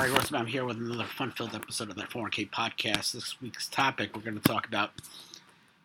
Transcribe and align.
Ary 0.00 0.12
Rosenbaum 0.12 0.46
here 0.46 0.64
with 0.64 0.78
another 0.78 1.04
fun-filled 1.04 1.54
episode 1.54 1.90
of 1.90 1.96
the 1.96 2.04
4K 2.04 2.48
podcast. 2.48 3.12
This 3.12 3.38
week's 3.42 3.68
topic, 3.68 4.16
we're 4.16 4.22
going 4.22 4.40
to 4.40 4.48
talk 4.48 4.66
about 4.66 4.92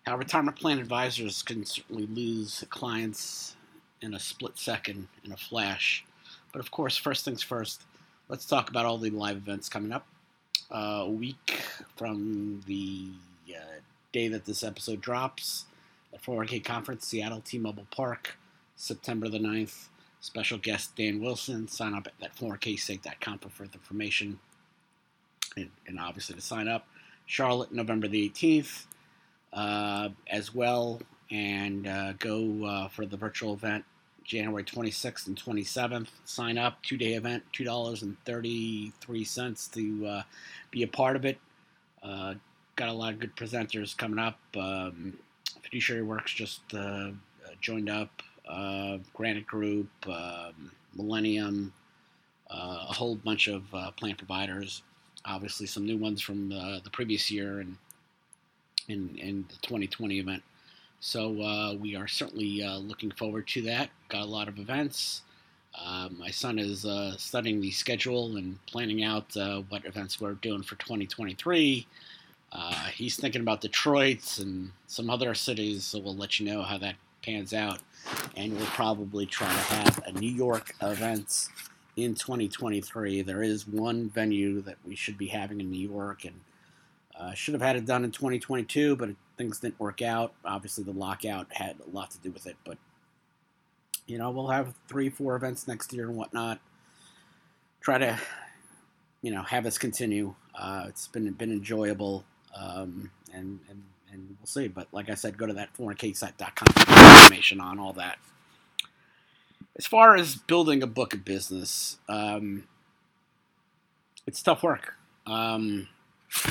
how 0.05 0.15
retirement 0.15 0.55
plan 0.55 0.79
advisors 0.79 1.43
can 1.43 1.65
certainly 1.65 2.05
lose 2.05 2.63
clients 2.69 3.57
in 4.01 4.13
a 4.13 4.19
split 4.19 4.57
second, 4.57 5.09
in 5.25 5.33
a 5.33 5.35
flash. 5.35 6.05
But 6.53 6.61
of 6.61 6.71
course, 6.71 6.95
first 6.95 7.25
things 7.25 7.43
first, 7.43 7.81
let's 8.29 8.45
talk 8.45 8.69
about 8.69 8.85
all 8.85 8.97
the 8.97 9.09
live 9.09 9.35
events 9.35 9.67
coming 9.67 9.91
up. 9.91 10.07
Uh, 10.71 11.01
a 11.01 11.09
week 11.09 11.61
from 11.97 12.63
the 12.67 13.09
uh, 13.53 13.81
day 14.13 14.29
that 14.29 14.45
this 14.45 14.63
episode 14.63 15.01
drops, 15.01 15.65
the 16.13 16.19
4K 16.19 16.63
conference, 16.63 17.05
Seattle 17.05 17.41
T-Mobile 17.41 17.87
Park, 17.91 18.37
September 18.77 19.27
the 19.27 19.39
9th. 19.39 19.87
Special 20.25 20.57
guest 20.57 20.95
Dan 20.95 21.21
Wilson. 21.21 21.67
Sign 21.67 21.93
up 21.93 22.07
at 22.07 22.13
that 22.19 22.35
4ksig.com 22.35 23.37
for 23.37 23.49
further 23.49 23.75
information 23.75 24.39
and, 25.55 25.69
and, 25.85 25.99
obviously 25.99 26.33
to 26.33 26.41
sign 26.41 26.67
up. 26.67 26.87
Charlotte, 27.27 27.71
November 27.71 28.07
the 28.07 28.27
18th 28.31 28.85
uh, 29.53 30.09
as 30.27 30.55
well. 30.55 30.99
And 31.29 31.85
uh, 31.85 32.13
go 32.13 32.65
uh, 32.65 32.87
for 32.87 33.05
the 33.05 33.17
virtual 33.17 33.53
event 33.53 33.85
January 34.23 34.63
26th 34.63 35.27
and 35.27 35.37
27th. 35.37 36.07
Sign 36.25 36.57
up, 36.57 36.81
two 36.81 36.97
day 36.97 37.13
event, 37.13 37.43
$2.33 37.53 39.73
to 39.73 40.07
uh, 40.07 40.23
be 40.71 40.81
a 40.81 40.87
part 40.87 41.15
of 41.15 41.25
it. 41.25 41.37
Uh, 42.01 42.33
got 42.75 42.89
a 42.89 42.93
lot 42.93 43.13
of 43.13 43.19
good 43.19 43.35
presenters 43.35 43.95
coming 43.95 44.17
up. 44.17 44.39
Um, 44.57 45.19
Fiduciary 45.61 46.01
Works 46.01 46.33
just 46.33 46.61
uh, 46.73 47.11
joined 47.61 47.91
up 47.91 48.23
uh, 48.47 48.97
Granite 49.13 49.47
Group, 49.47 49.89
um, 50.07 50.71
Millennium, 50.95 51.73
uh, 52.49 52.85
a 52.89 52.93
whole 52.93 53.15
bunch 53.15 53.47
of 53.47 53.63
uh, 53.73 53.91
providers. 54.17 54.83
Obviously, 55.25 55.65
some 55.65 55.85
new 55.85 55.97
ones 55.97 56.21
from 56.21 56.51
uh, 56.51 56.79
the 56.83 56.89
previous 56.89 57.31
year 57.31 57.59
and 57.59 57.77
in, 58.87 59.17
in 59.17 59.45
the 59.49 59.55
2020 59.67 60.19
event. 60.19 60.43
So 60.99 61.41
uh, 61.41 61.73
we 61.75 61.95
are 61.95 62.07
certainly 62.07 62.63
uh, 62.63 62.77
looking 62.77 63.11
forward 63.11 63.47
to 63.49 63.61
that. 63.63 63.89
Got 64.09 64.21
a 64.21 64.25
lot 64.25 64.47
of 64.47 64.59
events. 64.59 65.23
my 66.17 66.29
son 66.29 66.59
is 66.59 66.85
studying 67.17 67.61
the 67.61 67.71
schedule 67.71 68.37
and 68.37 68.63
planning 68.67 69.03
out 69.03 69.35
what 69.69 69.85
events 69.85 70.21
we're 70.21 70.33
doing 70.33 70.61
for 70.61 70.75
2023. 70.75 71.87
he's 72.93 73.17
thinking 73.17 73.41
about 73.41 73.61
Detroit 73.61 74.37
and 74.37 74.71
some 74.87 75.09
other 75.09 75.33
cities, 75.33 75.83
so 75.83 75.99
we'll 75.99 76.15
let 76.15 76.39
you 76.39 76.45
know 76.45 76.61
how 76.61 76.77
that 76.77 76.95
pans 77.25 77.53
out 77.53 77.79
and 78.35 78.55
we'll 78.55 78.65
probably 78.67 79.25
try 79.25 79.47
to 79.47 79.53
have 79.53 80.03
a 80.05 80.11
New 80.11 80.31
York 80.31 80.75
event 80.81 81.47
in 81.95 82.15
2023. 82.15 83.21
There 83.21 83.41
is 83.41 83.67
one 83.67 84.09
venue 84.09 84.61
that 84.61 84.77
we 84.85 84.95
should 84.95 85.17
be 85.17 85.27
having 85.27 85.61
in 85.61 85.71
New 85.71 85.89
York, 85.89 86.25
and 86.25 86.41
uh, 87.17 87.33
should 87.33 87.53
have 87.53 87.61
had 87.61 87.75
it 87.75 87.85
done 87.85 88.03
in 88.03 88.11
2022, 88.11 88.95
but 88.95 89.09
things 89.37 89.59
didn't 89.59 89.79
work 89.79 90.01
out. 90.01 90.33
Obviously, 90.43 90.83
the 90.83 90.91
lockout 90.91 91.47
had 91.53 91.77
a 91.85 91.95
lot 91.95 92.11
to 92.11 92.17
do 92.19 92.31
with 92.31 92.45
it, 92.45 92.57
but 92.65 92.77
you 94.07 94.17
know, 94.17 94.29
we'll 94.29 94.49
have 94.49 94.75
three, 94.87 95.09
four 95.09 95.35
events 95.35 95.67
next 95.67 95.91
year 95.91 96.07
and 96.07 96.15
whatnot. 96.15 96.59
Try 97.81 97.97
to, 97.97 98.19
you 99.21 99.31
know, 99.31 99.41
have 99.41 99.65
us 99.65 99.77
continue. 99.77 100.35
Uh, 100.53 100.85
it's 100.87 101.07
been 101.07 101.31
been 101.31 101.51
enjoyable, 101.51 102.23
um, 102.55 103.09
and, 103.33 103.59
and 103.69 103.83
and 104.11 104.37
we'll 104.39 104.47
see. 104.47 104.67
But 104.67 104.87
like 104.91 105.09
I 105.09 105.15
said, 105.15 105.37
go 105.37 105.45
to 105.45 105.53
that 105.53 105.73
4ksite.com 105.75 106.67
for 106.67 107.04
information 107.25 107.59
on 107.59 107.79
all 107.79 107.93
that. 107.93 108.17
As 109.77 109.85
far 109.85 110.15
as 110.15 110.35
building 110.35 110.81
a 110.83 110.87
book 110.87 111.13
of 111.13 111.25
business, 111.25 111.97
um, 112.07 112.65
it's 114.25 114.41
tough 114.41 114.63
work. 114.63 114.93
Um, 115.27 115.87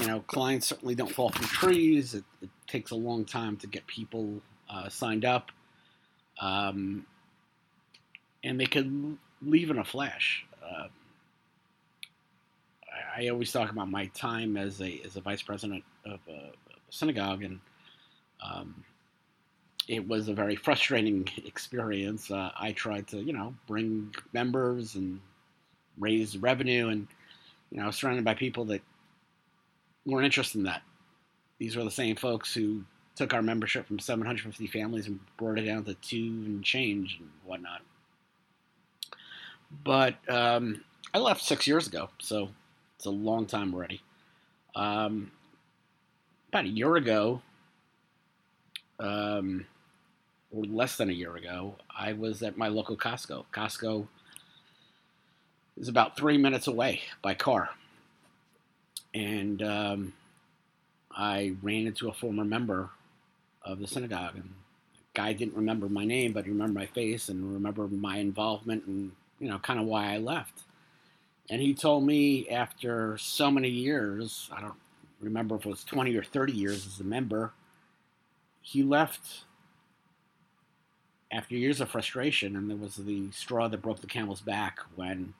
you 0.00 0.06
know, 0.06 0.20
clients 0.20 0.66
certainly 0.66 0.94
don't 0.94 1.10
fall 1.10 1.30
from 1.30 1.46
trees. 1.46 2.14
It, 2.14 2.24
it 2.42 2.50
takes 2.66 2.90
a 2.90 2.96
long 2.96 3.24
time 3.24 3.56
to 3.58 3.66
get 3.66 3.86
people 3.86 4.40
uh, 4.68 4.88
signed 4.88 5.24
up, 5.24 5.52
um, 6.40 7.06
and 8.42 8.58
they 8.58 8.66
can 8.66 9.18
leave 9.42 9.70
in 9.70 9.78
a 9.78 9.84
flash. 9.84 10.44
Uh, 10.62 10.88
I, 13.16 13.24
I, 13.24 13.28
always 13.28 13.52
talk 13.52 13.70
about 13.70 13.90
my 13.90 14.06
time 14.06 14.56
as 14.56 14.80
a 14.80 15.00
as 15.04 15.16
a 15.16 15.20
vice 15.20 15.42
president 15.42 15.84
of 16.04 16.20
a, 16.28 16.52
synagogue, 16.90 17.42
and 17.42 17.60
um, 18.42 18.84
it 19.88 20.06
was 20.06 20.28
a 20.28 20.34
very 20.34 20.56
frustrating 20.56 21.28
experience. 21.44 22.30
Uh, 22.30 22.50
I 22.58 22.72
tried 22.72 23.08
to, 23.08 23.18
you 23.18 23.32
know, 23.32 23.54
bring 23.66 24.14
members 24.32 24.94
and 24.94 25.20
raise 25.98 26.36
revenue, 26.36 26.88
and 26.88 27.06
you 27.70 27.80
know, 27.80 27.90
surrounded 27.90 28.24
by 28.24 28.34
people 28.34 28.64
that 28.66 28.82
weren't 30.06 30.24
interested 30.26 30.58
in 30.58 30.64
that. 30.64 30.82
These 31.58 31.76
were 31.76 31.84
the 31.84 31.90
same 31.90 32.16
folks 32.16 32.52
who 32.52 32.84
took 33.16 33.32
our 33.32 33.42
membership 33.42 33.86
from 33.86 33.98
750 33.98 34.66
families 34.66 35.06
and 35.06 35.20
brought 35.36 35.58
it 35.58 35.62
down 35.62 35.84
to 35.84 35.94
two 35.94 36.42
and 36.46 36.64
change 36.64 37.18
and 37.20 37.30
whatnot. 37.44 37.80
But 39.84 40.16
um, 40.28 40.84
I 41.12 41.18
left 41.18 41.42
six 41.42 41.66
years 41.66 41.86
ago, 41.86 42.10
so 42.18 42.48
it's 42.96 43.06
a 43.06 43.10
long 43.10 43.46
time 43.46 43.74
already. 43.74 44.02
Um, 44.74 45.30
about 46.48 46.64
a 46.64 46.68
year 46.68 46.96
ago, 46.96 47.40
um, 48.98 49.66
or 50.54 50.64
less 50.64 50.96
than 50.96 51.10
a 51.10 51.12
year 51.12 51.36
ago, 51.36 51.76
I 51.96 52.12
was 52.12 52.42
at 52.42 52.56
my 52.56 52.68
local 52.68 52.96
Costco. 52.96 53.44
Costco 53.52 54.06
is 55.76 55.88
about 55.88 56.16
three 56.16 56.38
minutes 56.38 56.66
away 56.66 57.02
by 57.22 57.34
car. 57.34 57.70
And 59.12 59.62
um, 59.62 60.12
I 61.10 61.54
ran 61.62 61.86
into 61.86 62.08
a 62.08 62.12
former 62.12 62.44
member 62.44 62.90
of 63.62 63.80
the 63.80 63.86
synagogue. 63.86 64.34
And 64.34 64.44
the 64.44 65.20
guy 65.20 65.32
didn't 65.32 65.56
remember 65.56 65.88
my 65.88 66.04
name, 66.04 66.32
but 66.32 66.44
he 66.44 66.50
remembered 66.50 66.74
my 66.74 66.86
face 66.86 67.28
and 67.28 67.52
remember 67.52 67.88
my 67.88 68.18
involvement 68.18 68.84
and, 68.86 69.12
you 69.40 69.48
know, 69.48 69.58
kind 69.58 69.80
of 69.80 69.86
why 69.86 70.12
I 70.12 70.18
left. 70.18 70.62
And 71.50 71.60
he 71.60 71.74
told 71.74 72.04
me 72.04 72.48
after 72.48 73.18
so 73.18 73.50
many 73.50 73.68
years, 73.68 74.48
I 74.52 74.60
don't 74.60 74.74
remember 75.20 75.56
if 75.56 75.66
it 75.66 75.68
was 75.68 75.84
20 75.84 76.16
or 76.16 76.22
30 76.24 76.52
years 76.52 76.86
as 76.86 77.00
a 77.00 77.04
member, 77.04 77.52
he 78.62 78.82
left 78.82 79.44
after 81.34 81.56
years 81.56 81.80
of 81.80 81.90
frustration, 81.90 82.54
and 82.54 82.70
there 82.70 82.76
was 82.76 82.94
the 82.94 83.30
straw 83.32 83.66
that 83.66 83.82
broke 83.82 84.00
the 84.00 84.06
camel's 84.06 84.40
back 84.40 84.78
when, 84.94 85.34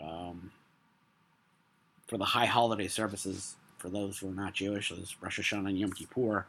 um, 0.00 0.50
for 2.06 2.18
the 2.18 2.24
high 2.24 2.44
holiday 2.44 2.86
services, 2.86 3.56
for 3.78 3.88
those 3.88 4.18
who 4.18 4.28
are 4.28 4.34
not 4.34 4.52
Jewish, 4.52 4.90
those 4.90 5.16
Rosh 5.22 5.40
Hashanah 5.40 5.70
and 5.70 5.78
Yom 5.78 5.92
Kippur, 5.92 6.44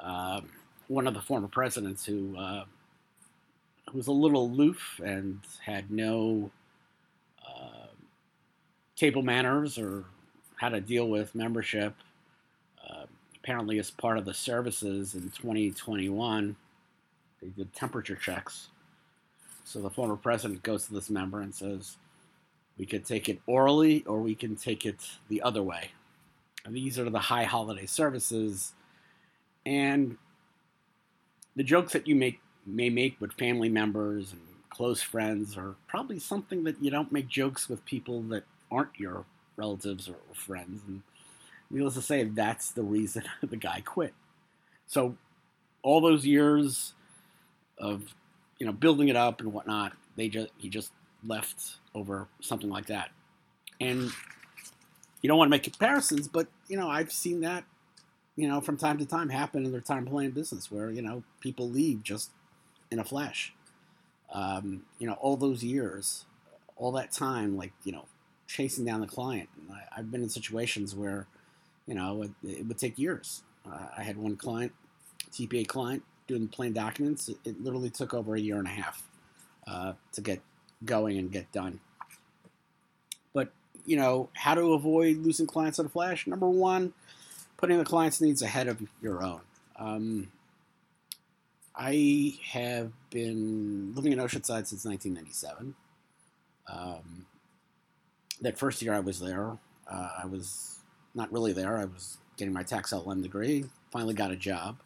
uh, 0.00 0.40
one 0.88 1.06
of 1.06 1.14
the 1.14 1.20
former 1.20 1.46
presidents 1.46 2.04
who, 2.04 2.36
uh, 2.36 2.64
who 3.90 3.96
was 3.96 4.08
a 4.08 4.12
little 4.12 4.46
aloof 4.46 5.00
and 5.04 5.38
had 5.64 5.88
no 5.90 6.50
uh, 7.46 7.86
table 8.96 9.22
manners 9.22 9.78
or 9.78 10.04
how 10.56 10.68
to 10.68 10.80
deal 10.80 11.08
with 11.08 11.32
membership. 11.34 11.94
Uh, 12.88 13.04
apparently, 13.36 13.78
as 13.78 13.90
part 13.90 14.18
of 14.18 14.24
the 14.24 14.34
services 14.34 15.14
in 15.14 15.22
2021, 15.30 16.56
they 17.42 17.48
did 17.48 17.72
temperature 17.72 18.16
checks. 18.16 18.68
So 19.64 19.80
the 19.80 19.90
former 19.90 20.16
president 20.16 20.62
goes 20.62 20.86
to 20.86 20.94
this 20.94 21.10
member 21.10 21.40
and 21.40 21.54
says, 21.54 21.96
We 22.78 22.86
could 22.86 23.04
take 23.04 23.28
it 23.28 23.40
orally 23.46 24.04
or 24.06 24.20
we 24.20 24.34
can 24.34 24.56
take 24.56 24.86
it 24.86 24.96
the 25.28 25.42
other 25.42 25.62
way. 25.62 25.90
And 26.64 26.74
these 26.74 26.98
are 26.98 27.08
the 27.08 27.18
high 27.18 27.44
holiday 27.44 27.86
services. 27.86 28.72
And 29.66 30.16
the 31.56 31.64
jokes 31.64 31.92
that 31.92 32.06
you 32.06 32.14
make 32.14 32.40
may 32.66 32.90
make 32.90 33.20
with 33.20 33.32
family 33.32 33.68
members 33.68 34.32
and 34.32 34.40
close 34.70 35.02
friends 35.02 35.56
are 35.56 35.74
probably 35.86 36.18
something 36.18 36.64
that 36.64 36.82
you 36.82 36.90
don't 36.90 37.10
make 37.10 37.28
jokes 37.28 37.68
with 37.68 37.84
people 37.84 38.22
that 38.22 38.44
aren't 38.70 38.98
your 38.98 39.24
relatives 39.56 40.08
or, 40.08 40.16
friends. 40.34 40.82
And 40.86 41.02
needless 41.70 41.94
to 41.94 42.02
say, 42.02 42.24
that's 42.24 42.70
the 42.70 42.82
reason 42.82 43.24
the 43.42 43.56
guy 43.56 43.82
quit. 43.84 44.14
So 44.86 45.16
all 45.82 46.00
those 46.00 46.24
years 46.24 46.94
of 47.78 48.14
you 48.58 48.66
know 48.66 48.72
building 48.72 49.08
it 49.08 49.16
up 49.16 49.40
and 49.40 49.52
whatnot, 49.52 49.92
they 50.16 50.28
just 50.28 50.48
he 50.56 50.68
just 50.68 50.92
left 51.26 51.76
over 51.94 52.28
something 52.40 52.70
like 52.70 52.86
that. 52.86 53.10
And 53.80 54.10
you 55.22 55.28
don't 55.28 55.38
want 55.38 55.48
to 55.48 55.50
make 55.50 55.62
comparisons, 55.62 56.28
but 56.28 56.48
you 56.68 56.76
know 56.76 56.88
I've 56.88 57.12
seen 57.12 57.40
that 57.40 57.64
you 58.36 58.48
know 58.48 58.60
from 58.60 58.76
time 58.76 58.98
to 58.98 59.06
time 59.06 59.28
happen 59.28 59.64
in 59.64 59.72
their 59.72 59.80
time 59.80 60.06
playing 60.06 60.32
business 60.32 60.70
where 60.70 60.90
you 60.90 61.02
know 61.02 61.22
people 61.40 61.68
leave 61.68 62.02
just 62.02 62.30
in 62.90 62.98
a 62.98 63.04
flash. 63.04 63.52
Um, 64.32 64.82
you 64.98 65.06
know 65.06 65.14
all 65.14 65.36
those 65.36 65.64
years, 65.64 66.26
all 66.76 66.92
that 66.92 67.12
time, 67.12 67.56
like 67.56 67.72
you 67.84 67.92
know 67.92 68.06
chasing 68.48 68.84
down 68.84 69.00
the 69.00 69.06
client. 69.06 69.48
I, 69.70 69.96
have 69.96 70.10
been 70.10 70.22
in 70.22 70.28
situations 70.28 70.96
where, 70.96 71.26
you 71.86 71.94
know, 71.94 72.22
it, 72.22 72.30
it 72.42 72.66
would 72.66 72.78
take 72.78 72.98
years. 72.98 73.42
Uh, 73.64 73.86
I 73.96 74.02
had 74.02 74.16
one 74.16 74.36
client, 74.36 74.72
TPA 75.30 75.68
client, 75.68 76.02
doing 76.28 76.46
plain 76.46 76.72
documents. 76.72 77.28
It, 77.28 77.38
it, 77.44 77.60
literally 77.60 77.90
took 77.90 78.14
over 78.14 78.36
a 78.36 78.40
year 78.40 78.58
and 78.58 78.66
a 78.68 78.70
half 78.70 79.02
uh, 79.66 79.94
to 80.12 80.20
get 80.20 80.40
going 80.84 81.18
and 81.18 81.32
get 81.32 81.50
done. 81.50 81.80
But 83.32 83.50
you 83.84 83.96
know, 83.96 84.28
how 84.34 84.54
to 84.54 84.74
avoid 84.74 85.16
losing 85.16 85.46
clients 85.46 85.80
in 85.80 85.86
a 85.86 85.88
flash. 85.88 86.28
Number 86.28 86.48
one, 86.48 86.92
putting 87.56 87.78
the 87.78 87.84
client's 87.84 88.20
needs 88.20 88.42
ahead 88.42 88.68
of 88.68 88.80
your 89.02 89.24
own. 89.24 89.40
Um, 89.76 90.28
I 91.74 92.34
have 92.50 92.92
been 93.10 93.94
living 93.94 94.12
in 94.12 94.18
Oceanside 94.18 94.66
since 94.66 94.84
1997. 94.84 95.74
Um, 96.70 97.26
that 98.40 98.58
first 98.58 98.82
year 98.82 98.94
I 98.94 99.00
was 99.00 99.20
there, 99.20 99.56
uh, 99.90 100.10
I 100.22 100.26
was 100.26 100.78
not 101.14 101.32
really 101.32 101.52
there. 101.52 101.78
I 101.78 101.84
was 101.84 102.18
getting 102.36 102.52
my 102.52 102.62
tax 102.62 102.92
LLM 102.92 103.22
degree, 103.22 103.64
finally 103.90 104.14
got 104.14 104.30
a 104.30 104.36
job, 104.36 104.78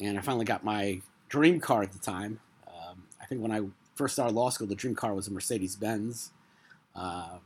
and 0.00 0.18
I 0.18 0.22
finally 0.22 0.44
got 0.44 0.64
my 0.64 1.00
dream 1.28 1.60
car 1.60 1.82
at 1.82 1.92
the 1.92 1.98
time. 1.98 2.40
Um, 2.66 3.04
I 3.20 3.26
think 3.26 3.40
when 3.40 3.52
I 3.52 3.62
first 3.94 4.14
started 4.14 4.34
law 4.34 4.50
school, 4.50 4.66
the 4.66 4.74
dream 4.74 4.94
car 4.94 5.14
was 5.14 5.28
a 5.28 5.32
Mercedes 5.32 5.76
Benz. 5.76 6.30
Um, 6.94 7.40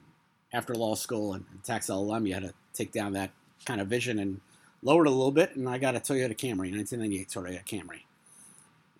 after 0.53 0.75
law 0.75 0.95
school 0.95 1.35
and, 1.35 1.45
and 1.53 1.63
tax 1.63 1.89
LLM, 1.89 2.27
you 2.27 2.35
had 2.35 2.43
to 2.43 2.55
take 2.73 2.93
down 2.93 3.13
that 3.13 3.31
kind 3.65 3.81
of 3.81 3.89
vision 3.89 4.19
and 4.19 4.41
lower 4.83 5.05
it 5.05 5.09
a 5.09 5.11
little 5.11 5.33
bit, 5.33 5.57
and 5.57 5.69
I 5.69 5.79
got 5.79 5.97
a 5.97 6.01
Toyota 6.01 6.37
Camry, 6.37 6.71
1998 6.73 7.29
Toyota 7.29 7.65
Camry. 7.65 8.03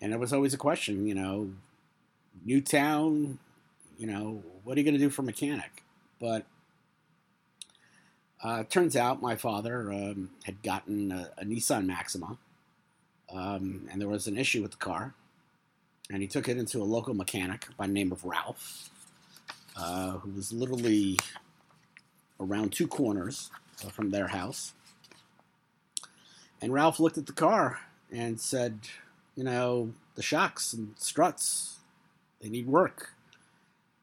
And 0.01 0.13
it 0.13 0.19
was 0.19 0.33
always 0.33 0.53
a 0.53 0.57
question, 0.57 1.07
you 1.07 1.15
know, 1.15 1.51
Newtown, 2.45 3.39
you 3.97 4.07
know, 4.07 4.43
what 4.63 4.77
are 4.77 4.79
you 4.79 4.85
going 4.85 4.95
to 4.95 4.99
do 4.99 5.09
for 5.09 5.23
mechanic? 5.23 5.83
But 6.19 6.45
uh, 8.41 8.63
turns 8.63 8.95
out 8.95 9.21
my 9.21 9.35
father 9.35 9.91
um, 9.91 10.29
had 10.43 10.61
gotten 10.63 11.11
a, 11.11 11.31
a 11.37 11.45
Nissan 11.45 11.85
Maxima, 11.85 12.37
um, 13.33 13.87
and 13.91 14.01
there 14.01 14.07
was 14.07 14.27
an 14.27 14.37
issue 14.37 14.61
with 14.61 14.71
the 14.71 14.77
car, 14.77 15.13
and 16.11 16.21
he 16.21 16.27
took 16.27 16.47
it 16.47 16.57
into 16.57 16.81
a 16.81 16.83
local 16.83 17.13
mechanic 17.13 17.67
by 17.77 17.87
the 17.87 17.93
name 17.93 18.11
of 18.11 18.25
Ralph, 18.25 18.89
uh, 19.77 20.13
who 20.13 20.31
was 20.31 20.51
literally 20.51 21.17
around 22.39 22.73
two 22.73 22.87
corners 22.87 23.51
from 23.91 24.09
their 24.11 24.27
house. 24.27 24.73
And 26.61 26.73
Ralph 26.73 26.99
looked 26.99 27.17
at 27.17 27.25
the 27.25 27.33
car 27.33 27.79
and 28.11 28.39
said, 28.39 28.79
You 29.35 29.43
know, 29.43 29.93
the 30.15 30.23
shocks 30.23 30.73
and 30.73 30.93
struts, 30.97 31.77
they 32.41 32.49
need 32.49 32.67
work. 32.67 33.13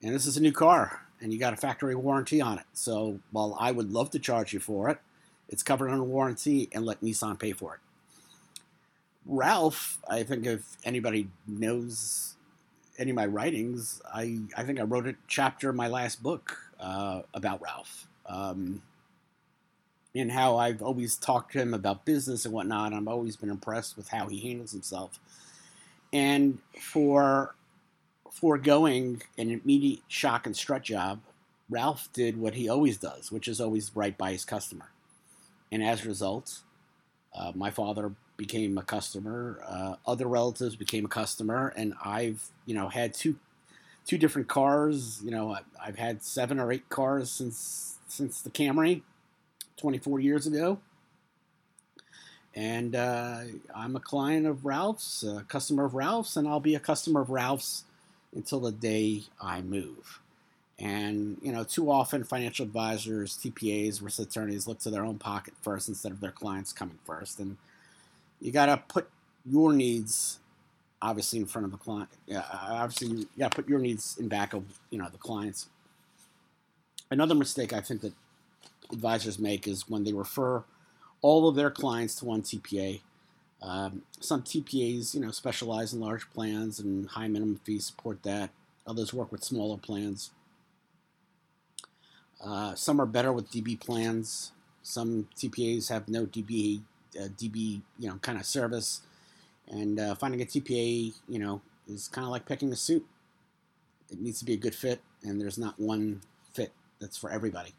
And 0.03 0.15
this 0.15 0.27
is 0.27 0.37
a 0.37 0.43
new 0.43 0.53
car, 0.53 1.03
and 1.21 1.33
you 1.33 1.39
got 1.39 1.53
a 1.53 1.57
factory 1.57 1.95
warranty 1.95 2.41
on 2.41 2.59
it. 2.59 2.67
So 2.73 3.21
while 3.33 3.57
I 3.59 3.73
would 3.73 3.93
love 3.93 4.11
to 4.11 4.19
charge 4.19 4.53
you 4.53 4.61
for 4.61 4.89
it, 4.89 4.99
it's 5.49 5.63
covered 5.63 5.91
under 5.91 6.05
warranty 6.05 6.69
and 6.73 6.85
let 6.85 7.01
Nissan 7.01 7.39
pay 7.39 7.53
for 7.53 7.75
it. 7.75 7.81
Ralph, 9.27 9.99
I 10.09 10.23
think 10.23 10.47
if 10.47 10.77
anybody 10.85 11.29
knows 11.47 12.35
any 12.99 13.11
of 13.11 13.17
my 13.17 13.27
writings, 13.27 14.01
I, 14.13 14.41
I 14.57 14.63
think 14.63 14.79
I 14.81 14.85
wrote 14.85 15.07
a 15.07 15.17
chapter 15.27 15.71
in 15.71 15.77
my 15.77 15.89
last 15.89 16.23
book 16.23 16.57
uh, 16.81 17.23
about 17.35 17.61
Ralph. 17.61 18.07
Um, 18.27 18.83
and 20.15 20.33
how 20.33 20.57
I've 20.57 20.81
always 20.81 21.17
talked 21.17 21.53
to 21.53 21.61
him 21.61 21.75
about 21.75 22.05
business 22.05 22.45
and 22.45 22.55
whatnot. 22.55 22.93
I've 22.93 23.09
always 23.09 23.37
been 23.37 23.51
impressed 23.51 23.97
with 23.97 24.09
how 24.09 24.29
he 24.29 24.41
handles 24.41 24.73
himself. 24.73 25.19
And 26.13 26.59
for 26.81 27.55
foregoing 28.31 29.23
an 29.37 29.51
immediate 29.51 30.01
shock 30.09 30.47
and 30.47 30.57
strut 30.57 30.85
job, 30.85 31.21
Ralph 31.69 32.09
did 32.13 32.39
what 32.39 32.55
he 32.55 32.69
always 32.69 32.97
does, 32.97 33.31
which 33.31 33.49
is 33.49 33.61
always 33.61 33.91
right 33.95 34.17
by 34.17 34.33
his 34.33 34.45
customer. 34.45 34.91
And 35.71 35.83
as 35.83 36.05
a 36.05 36.09
result, 36.09 36.61
uh, 37.35 37.53
my 37.55 37.71
father 37.71 38.13
became 38.37 38.77
a 38.79 38.83
customer. 38.83 39.61
Uh, 39.67 39.97
other 40.07 40.27
relatives 40.27 40.77
became 40.77 41.05
a 41.05 41.09
customer, 41.09 41.73
and 41.77 41.95
I've 42.05 42.51
you 42.65 42.75
know 42.75 42.89
had 42.89 43.15
two 43.15 43.37
two 44.07 44.19
different 44.19 44.49
cars. 44.49 45.21
You 45.25 45.31
know, 45.31 45.57
I've 45.83 45.99
had 45.99 46.23
seven 46.23 46.59
or 46.59 46.73
eight 46.73 46.89
cars 46.89 47.31
since 47.31 47.99
since 48.09 48.41
the 48.41 48.51
Camry, 48.51 49.03
24 49.77 50.21
years 50.21 50.47
ago. 50.47 50.79
And 52.55 52.97
uh, 52.97 53.41
I'm 53.75 53.97
a 53.97 54.01
client 54.01 54.47
of 54.47 54.65
Ralph's, 54.65 55.23
a 55.23 55.45
customer 55.47 55.85
of 55.85 55.95
Ralph's, 55.95 56.37
and 56.37 56.49
I'll 56.49 56.61
be 56.61 56.75
a 56.75 56.81
customer 56.81 57.21
of 57.21 57.29
Ralph's 57.29 57.85
until 58.35 58.61
the 58.61 58.73
day 58.73 59.25
I 59.41 59.61
move. 59.61 60.21
And, 60.79 61.39
you 61.43 61.53
know, 61.53 61.65
too 61.65 61.91
often 61.91 62.25
financial 62.25 62.65
advisors, 62.65 63.37
TPAs, 63.37 64.01
ERISA 64.01 64.21
attorneys 64.21 64.67
look 64.67 64.79
to 64.81 64.91
their 64.91 65.05
own 65.05 65.19
pocket 65.19 65.55
first 65.61 65.89
instead 65.89 66.13
of 66.13 66.21
their 66.21 66.31
clients 66.31 66.73
coming 66.73 66.99
first. 67.05 67.39
And 67.41 67.59
you 68.41 68.53
got 68.53 68.67
to 68.67 68.83
put 68.89 69.09
your 69.45 69.73
needs 69.73 70.41
obviously 71.03 71.39
in 71.39 71.47
front 71.47 71.65
of 71.65 71.71
the 71.71 71.79
client. 71.79 72.09
Yeah, 72.27 72.45
obviously 72.53 73.09
you 73.09 73.27
got 73.39 73.53
to 73.53 73.57
put 73.57 73.69
your 73.69 73.79
needs 73.79 74.17
in 74.19 74.29
back 74.29 74.55
of, 74.55 74.65
you 74.91 74.99
know, 74.99 75.09
the 75.11 75.19
clients. 75.19 75.69
Another 77.11 77.35
mistake 77.35 77.73
I 77.73 77.81
think 77.81 78.01
that 78.01 78.13
advisors 78.93 79.39
make 79.39 79.69
is 79.69 79.89
when 79.89 80.05
they 80.05 80.13
refer 80.13 80.65
all 81.23 81.49
of 81.49 81.55
their 81.55 81.71
clients 81.71 82.15
to 82.17 82.25
one 82.25 82.43
TPA. 82.43 83.01
Um, 83.63 84.03
some 84.21 84.43
TPAs, 84.43 85.15
you 85.15 85.21
know, 85.21 85.31
specialize 85.31 85.93
in 85.93 86.01
large 86.01 86.29
plans 86.31 86.79
and 86.79 87.09
high 87.09 87.29
minimum 87.29 87.61
fees 87.65 87.87
support 87.87 88.23
that. 88.23 88.51
Others 88.87 89.15
work 89.15 89.33
with 89.33 89.43
smaller 89.43 89.79
plans. 89.79 90.31
Uh, 92.45 92.75
some 92.75 93.01
are 93.01 93.07
better 93.07 93.33
with 93.33 93.51
DB 93.51 93.79
plans. 93.81 94.53
Some 94.83 95.29
TPAs 95.37 95.89
have 95.89 96.09
no 96.09 96.27
DB, 96.27 96.83
uh, 96.83 96.83
DB, 97.25 97.81
you 97.99 98.09
know, 98.09 98.17
kind 98.17 98.39
of 98.39 98.47
service. 98.47 99.03
And 99.69 99.99
uh, 99.99 100.15
finding 100.15 100.41
a 100.43 100.45
TPA, 100.45 101.15
you 101.29 101.39
know, 101.39 101.61
is 101.89 102.09
kind 102.09 102.25
of 102.25 102.31
like 102.31 102.47
picking 102.47 102.73
a 102.73 102.77
suit. 102.77 103.05
It 104.11 104.21
needs 104.21 104.39
to 104.39 104.45
be 104.45 104.53
a 104.53 104.57
good 104.57 104.75
fit, 104.75 105.01
and 105.25 105.41
there's 105.41 105.59
not 105.59 105.79
one 105.81 106.21
fit 106.53 106.73
that's 107.01 107.17
for 107.17 107.31
everybody. 107.31 107.75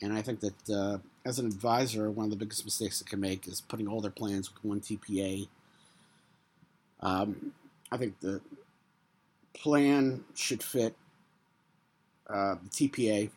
And 0.00 0.12
I 0.12 0.22
think 0.22 0.40
that 0.40 0.70
uh, 0.70 0.98
as 1.24 1.38
an 1.38 1.46
advisor, 1.46 2.10
one 2.10 2.24
of 2.24 2.30
the 2.30 2.36
biggest 2.36 2.64
mistakes 2.64 3.00
they 3.00 3.08
can 3.08 3.20
make 3.20 3.46
is 3.46 3.60
putting 3.60 3.88
all 3.88 4.00
their 4.00 4.10
plans 4.10 4.50
with 4.52 4.64
one 4.64 4.80
TPA. 4.80 5.48
Um, 7.00 7.52
I 7.90 7.96
think 7.96 8.20
the 8.20 8.40
plan 9.54 10.24
should 10.34 10.62
fit 10.62 10.94
uh, 12.28 12.56
the 12.62 12.88
TPA 12.88 13.30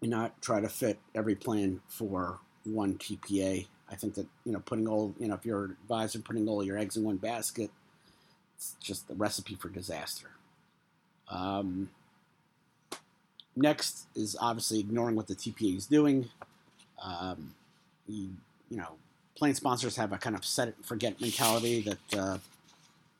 and 0.00 0.10
not 0.10 0.40
try 0.42 0.60
to 0.60 0.68
fit 0.68 0.98
every 1.14 1.34
plan 1.34 1.80
for 1.88 2.38
one 2.64 2.94
TPA. 2.94 3.66
I 3.92 3.96
think 3.96 4.14
that 4.14 4.26
you 4.44 4.52
know 4.52 4.60
putting 4.60 4.88
all 4.88 5.14
you 5.18 5.28
know 5.28 5.34
if 5.34 5.44
you're 5.44 5.66
an 5.66 5.76
advisor 5.82 6.18
putting 6.18 6.48
all 6.48 6.64
your 6.64 6.78
eggs 6.78 6.96
in 6.96 7.04
one 7.04 7.18
basket, 7.18 7.70
it's 8.56 8.74
just 8.80 9.06
the 9.06 9.14
recipe 9.14 9.54
for 9.54 9.68
disaster. 9.68 10.30
Um, 11.28 11.90
Next 13.54 14.06
is 14.14 14.36
obviously 14.40 14.80
ignoring 14.80 15.14
what 15.14 15.26
the 15.26 15.34
TPA 15.34 15.76
is 15.76 15.86
doing. 15.86 16.30
Um, 17.02 17.54
you, 18.08 18.30
you 18.70 18.78
know, 18.78 18.92
plan 19.36 19.54
sponsors 19.54 19.96
have 19.96 20.12
a 20.12 20.18
kind 20.18 20.34
of 20.34 20.44
set 20.44 20.68
it 20.68 20.76
and 20.78 20.86
forget 20.86 21.20
mentality 21.20 21.82
that 21.82 22.18
uh, 22.18 22.38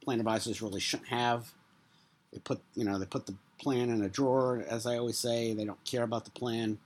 plan 0.03 0.21
advisors 0.21 0.63
really 0.63 0.81
shouldn't 0.81 1.11
have. 1.11 1.51
They 2.33 2.39
put, 2.39 2.61
you 2.75 2.85
know, 2.85 2.99
they 2.99 3.05
put 3.05 3.27
the 3.27 3.35
plan 3.59 3.91
in 3.91 4.03
a 4.03 4.09
drawer, 4.09 4.65
as 4.67 4.87
I 4.87 4.97
always 4.97 5.19
say. 5.19 5.53
They 5.53 5.67
don't 5.67 5.85
care 5.85 6.03
about 6.03 6.25
the 6.25 6.31
plan, 6.31 6.79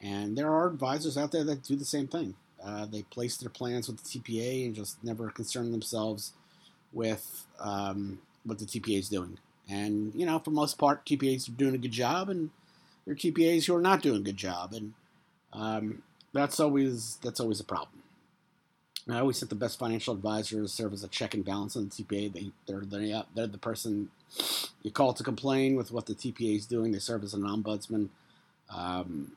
and 0.00 0.36
there 0.36 0.50
are 0.50 0.66
advisors 0.66 1.18
out 1.18 1.30
there 1.30 1.44
that 1.44 1.64
do 1.64 1.76
the 1.76 1.84
same 1.84 2.06
thing. 2.06 2.34
Uh, 2.64 2.86
they 2.86 3.02
place 3.02 3.36
their 3.36 3.50
plans 3.50 3.88
with 3.88 4.02
the 4.02 4.08
TPA 4.08 4.66
and 4.66 4.74
just 4.74 5.02
never 5.04 5.30
concern 5.30 5.70
themselves 5.70 6.32
with 6.92 7.46
um, 7.60 8.18
what 8.44 8.58
the 8.58 8.64
TPA 8.64 8.98
is 8.98 9.08
doing. 9.08 9.38
And 9.68 10.14
you 10.14 10.26
know, 10.26 10.38
for 10.38 10.50
most 10.50 10.78
part, 10.78 11.04
TPAs 11.04 11.48
are 11.48 11.52
doing 11.52 11.74
a 11.74 11.78
good 11.78 11.92
job, 11.92 12.28
and 12.28 12.50
there 13.04 13.12
are 13.12 13.16
TPAs 13.16 13.66
who 13.66 13.74
are 13.74 13.82
not 13.82 14.02
doing 14.02 14.20
a 14.20 14.24
good 14.24 14.36
job, 14.36 14.72
and 14.72 14.94
um, 15.52 16.02
that's 16.32 16.58
always 16.58 17.18
that's 17.22 17.40
always 17.40 17.60
a 17.60 17.64
problem. 17.64 18.02
And 19.06 19.16
I 19.16 19.20
always 19.20 19.40
think 19.40 19.50
the 19.50 19.56
best 19.56 19.78
financial 19.78 20.14
advisors 20.14 20.72
serve 20.72 20.92
as 20.92 21.04
a 21.04 21.08
check 21.08 21.34
and 21.34 21.44
balance 21.44 21.76
on 21.76 21.84
the 21.84 22.04
TPA. 22.04 22.32
They 22.32 22.50
they're 22.66 22.84
they're, 22.84 23.24
they're 23.34 23.46
the 23.46 23.58
person 23.58 24.10
you 24.82 24.90
call 24.90 25.12
to 25.14 25.22
complain 25.22 25.76
with 25.76 25.92
what 25.92 26.06
the 26.06 26.14
TPA 26.14 26.56
is 26.56 26.66
doing. 26.66 26.92
They 26.92 26.98
serve 26.98 27.24
as 27.24 27.34
an 27.34 27.42
ombudsman. 27.42 28.08
Um, 28.74 29.32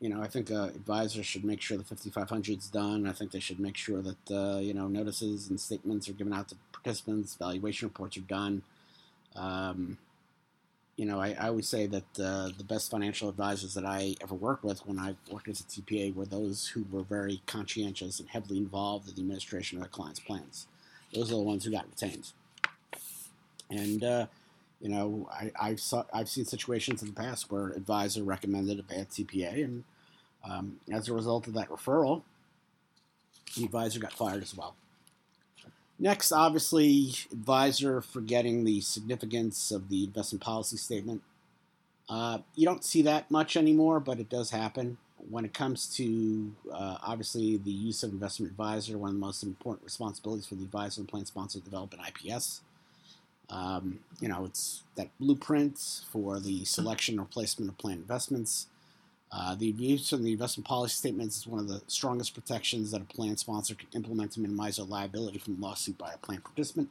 you 0.00 0.08
know, 0.08 0.22
I 0.22 0.28
think 0.28 0.50
uh, 0.50 0.70
advisors 0.74 1.26
should 1.26 1.44
make 1.44 1.60
sure 1.60 1.76
the 1.76 1.84
5500 1.84 2.58
is 2.58 2.68
done. 2.68 3.06
I 3.06 3.12
think 3.12 3.32
they 3.32 3.40
should 3.40 3.60
make 3.60 3.76
sure 3.76 4.00
that 4.00 4.30
uh, 4.30 4.58
you 4.58 4.72
know 4.72 4.88
notices 4.88 5.50
and 5.50 5.60
statements 5.60 6.08
are 6.08 6.14
given 6.14 6.32
out 6.32 6.48
to 6.48 6.56
participants. 6.72 7.36
Valuation 7.36 7.88
reports 7.88 8.16
are 8.16 8.20
done. 8.20 8.62
Um, 9.36 9.98
you 10.96 11.06
know, 11.06 11.20
I, 11.20 11.34
I 11.38 11.48
always 11.48 11.68
say 11.68 11.86
that 11.86 12.20
uh, 12.22 12.50
the 12.56 12.64
best 12.64 12.90
financial 12.90 13.28
advisors 13.28 13.74
that 13.74 13.86
I 13.86 14.16
ever 14.22 14.34
worked 14.34 14.64
with 14.64 14.86
when 14.86 14.98
I 14.98 15.16
worked 15.30 15.48
as 15.48 15.60
a 15.60 15.64
TPA 15.64 16.14
were 16.14 16.26
those 16.26 16.68
who 16.68 16.84
were 16.90 17.02
very 17.02 17.40
conscientious 17.46 18.20
and 18.20 18.28
heavily 18.28 18.58
involved 18.58 19.08
in 19.08 19.14
the 19.14 19.20
administration 19.22 19.78
of 19.78 19.82
their 19.82 19.90
clients' 19.90 20.20
plans. 20.20 20.66
Those 21.14 21.30
are 21.30 21.36
the 21.36 21.42
ones 21.42 21.64
who 21.64 21.70
got 21.70 21.86
retained. 21.88 22.32
And 23.70 24.04
uh, 24.04 24.26
you 24.80 24.88
know, 24.88 25.28
I, 25.30 25.52
I've 25.60 25.80
saw, 25.80 26.04
I've 26.12 26.28
seen 26.28 26.44
situations 26.44 27.02
in 27.02 27.08
the 27.08 27.14
past 27.14 27.50
where 27.50 27.68
advisor 27.68 28.22
recommended 28.22 28.78
a 28.78 28.82
bad 28.82 29.10
CPA, 29.10 29.64
and 29.64 29.84
um, 30.48 30.80
as 30.90 31.08
a 31.08 31.14
result 31.14 31.46
of 31.46 31.54
that 31.54 31.68
referral, 31.68 32.22
the 33.56 33.64
advisor 33.64 34.00
got 34.00 34.12
fired 34.12 34.42
as 34.42 34.56
well. 34.56 34.74
Next, 35.98 36.32
obviously, 36.32 37.12
advisor 37.30 38.00
forgetting 38.00 38.64
the 38.64 38.80
significance 38.80 39.70
of 39.70 39.90
the 39.90 40.04
investment 40.04 40.42
policy 40.42 40.78
statement. 40.78 41.22
Uh, 42.08 42.38
you 42.54 42.64
don't 42.64 42.82
see 42.82 43.02
that 43.02 43.30
much 43.30 43.54
anymore, 43.54 44.00
but 44.00 44.18
it 44.18 44.30
does 44.30 44.50
happen. 44.50 44.96
When 45.28 45.44
it 45.44 45.52
comes 45.52 45.94
to 45.96 46.52
uh, 46.72 46.96
obviously 47.02 47.58
the 47.58 47.70
use 47.70 48.02
of 48.02 48.12
investment 48.12 48.50
advisor, 48.50 48.96
one 48.96 49.10
of 49.10 49.14
the 49.14 49.20
most 49.20 49.42
important 49.42 49.84
responsibilities 49.84 50.46
for 50.46 50.54
the 50.54 50.64
advisor 50.64 51.02
and 51.02 51.08
plan 51.08 51.26
sponsor 51.26 51.58
to 51.58 51.64
develop 51.64 51.92
an 51.92 52.00
IPS. 52.00 52.62
Um, 53.50 54.00
you 54.20 54.28
know, 54.28 54.44
it's 54.44 54.82
that 54.94 55.08
blueprint 55.18 55.78
for 56.10 56.38
the 56.38 56.64
selection 56.64 57.18
or 57.18 57.24
placement 57.24 57.70
of 57.70 57.78
plan 57.78 57.98
investments. 57.98 58.66
Uh, 59.32 59.54
the 59.54 59.66
use 59.66 60.12
of 60.12 60.22
the 60.22 60.32
investment 60.32 60.66
policy 60.66 60.94
statements 60.94 61.38
is 61.38 61.46
one 61.46 61.60
of 61.60 61.68
the 61.68 61.82
strongest 61.86 62.34
protections 62.34 62.90
that 62.90 63.00
a 63.00 63.04
plan 63.04 63.36
sponsor 63.36 63.74
can 63.74 63.88
implement 63.94 64.32
to 64.32 64.40
minimize 64.40 64.78
a 64.78 64.84
liability 64.84 65.38
from 65.38 65.60
lawsuit 65.60 65.96
by 65.96 66.12
a 66.12 66.18
plan 66.18 66.40
participant. 66.40 66.88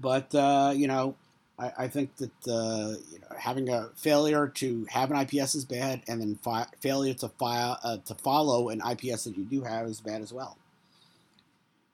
But 0.00 0.32
uh, 0.34 0.72
you 0.76 0.86
know, 0.86 1.16
I, 1.58 1.72
I 1.78 1.88
think 1.88 2.16
that 2.16 2.48
uh, 2.48 2.94
you 3.10 3.18
know, 3.18 3.36
having 3.36 3.68
a 3.68 3.90
failure 3.96 4.48
to 4.48 4.86
have 4.90 5.10
an 5.10 5.18
IPS 5.20 5.56
is 5.56 5.64
bad, 5.64 6.02
and 6.06 6.20
then 6.20 6.36
fi- 6.36 6.68
failure 6.80 7.14
to 7.14 7.28
file 7.28 7.78
uh, 7.82 7.98
to 8.06 8.14
follow 8.14 8.68
an 8.68 8.80
IPS 8.80 9.24
that 9.24 9.36
you 9.36 9.44
do 9.44 9.62
have 9.62 9.86
is 9.86 10.00
bad 10.00 10.22
as 10.22 10.32
well. 10.32 10.56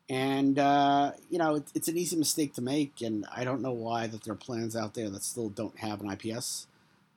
And 0.08 0.58
uh, 0.58 1.12
you 1.30 1.38
know, 1.38 1.56
it, 1.56 1.64
it's 1.74 1.88
an 1.88 1.96
easy 1.96 2.16
mistake 2.16 2.54
to 2.54 2.62
make, 2.62 3.00
and 3.00 3.24
I 3.34 3.44
don't 3.44 3.62
know 3.62 3.72
why 3.72 4.06
that 4.06 4.24
there 4.24 4.34
are 4.34 4.36
plans 4.36 4.76
out 4.76 4.94
there 4.94 5.08
that 5.10 5.22
still 5.24 5.48
don't 5.48 5.78
have 5.78 6.02
an 6.02 6.10
IPS. 6.10 6.66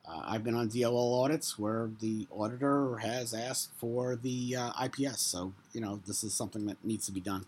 Uh, 0.08 0.22
I've 0.24 0.42
been 0.42 0.54
on 0.54 0.68
DOL 0.68 1.22
audits 1.22 1.58
where 1.58 1.90
the 2.00 2.26
auditor 2.30 2.96
has 2.96 3.34
asked 3.34 3.70
for 3.76 4.16
the 4.16 4.56
uh, 4.56 4.84
IPS, 4.86 5.20
so 5.20 5.52
you 5.72 5.82
know 5.82 6.00
this 6.06 6.24
is 6.24 6.32
something 6.32 6.64
that 6.66 6.82
needs 6.82 7.04
to 7.06 7.12
be 7.12 7.20
done. 7.20 7.44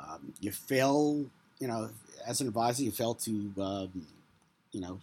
Um, 0.00 0.32
you 0.40 0.52
fail, 0.52 1.26
you 1.58 1.66
know, 1.66 1.90
as 2.26 2.40
an 2.40 2.48
advisor, 2.48 2.82
you 2.82 2.90
fail 2.90 3.14
to, 3.14 3.52
um, 3.60 4.06
you 4.72 4.80
know, 4.80 5.00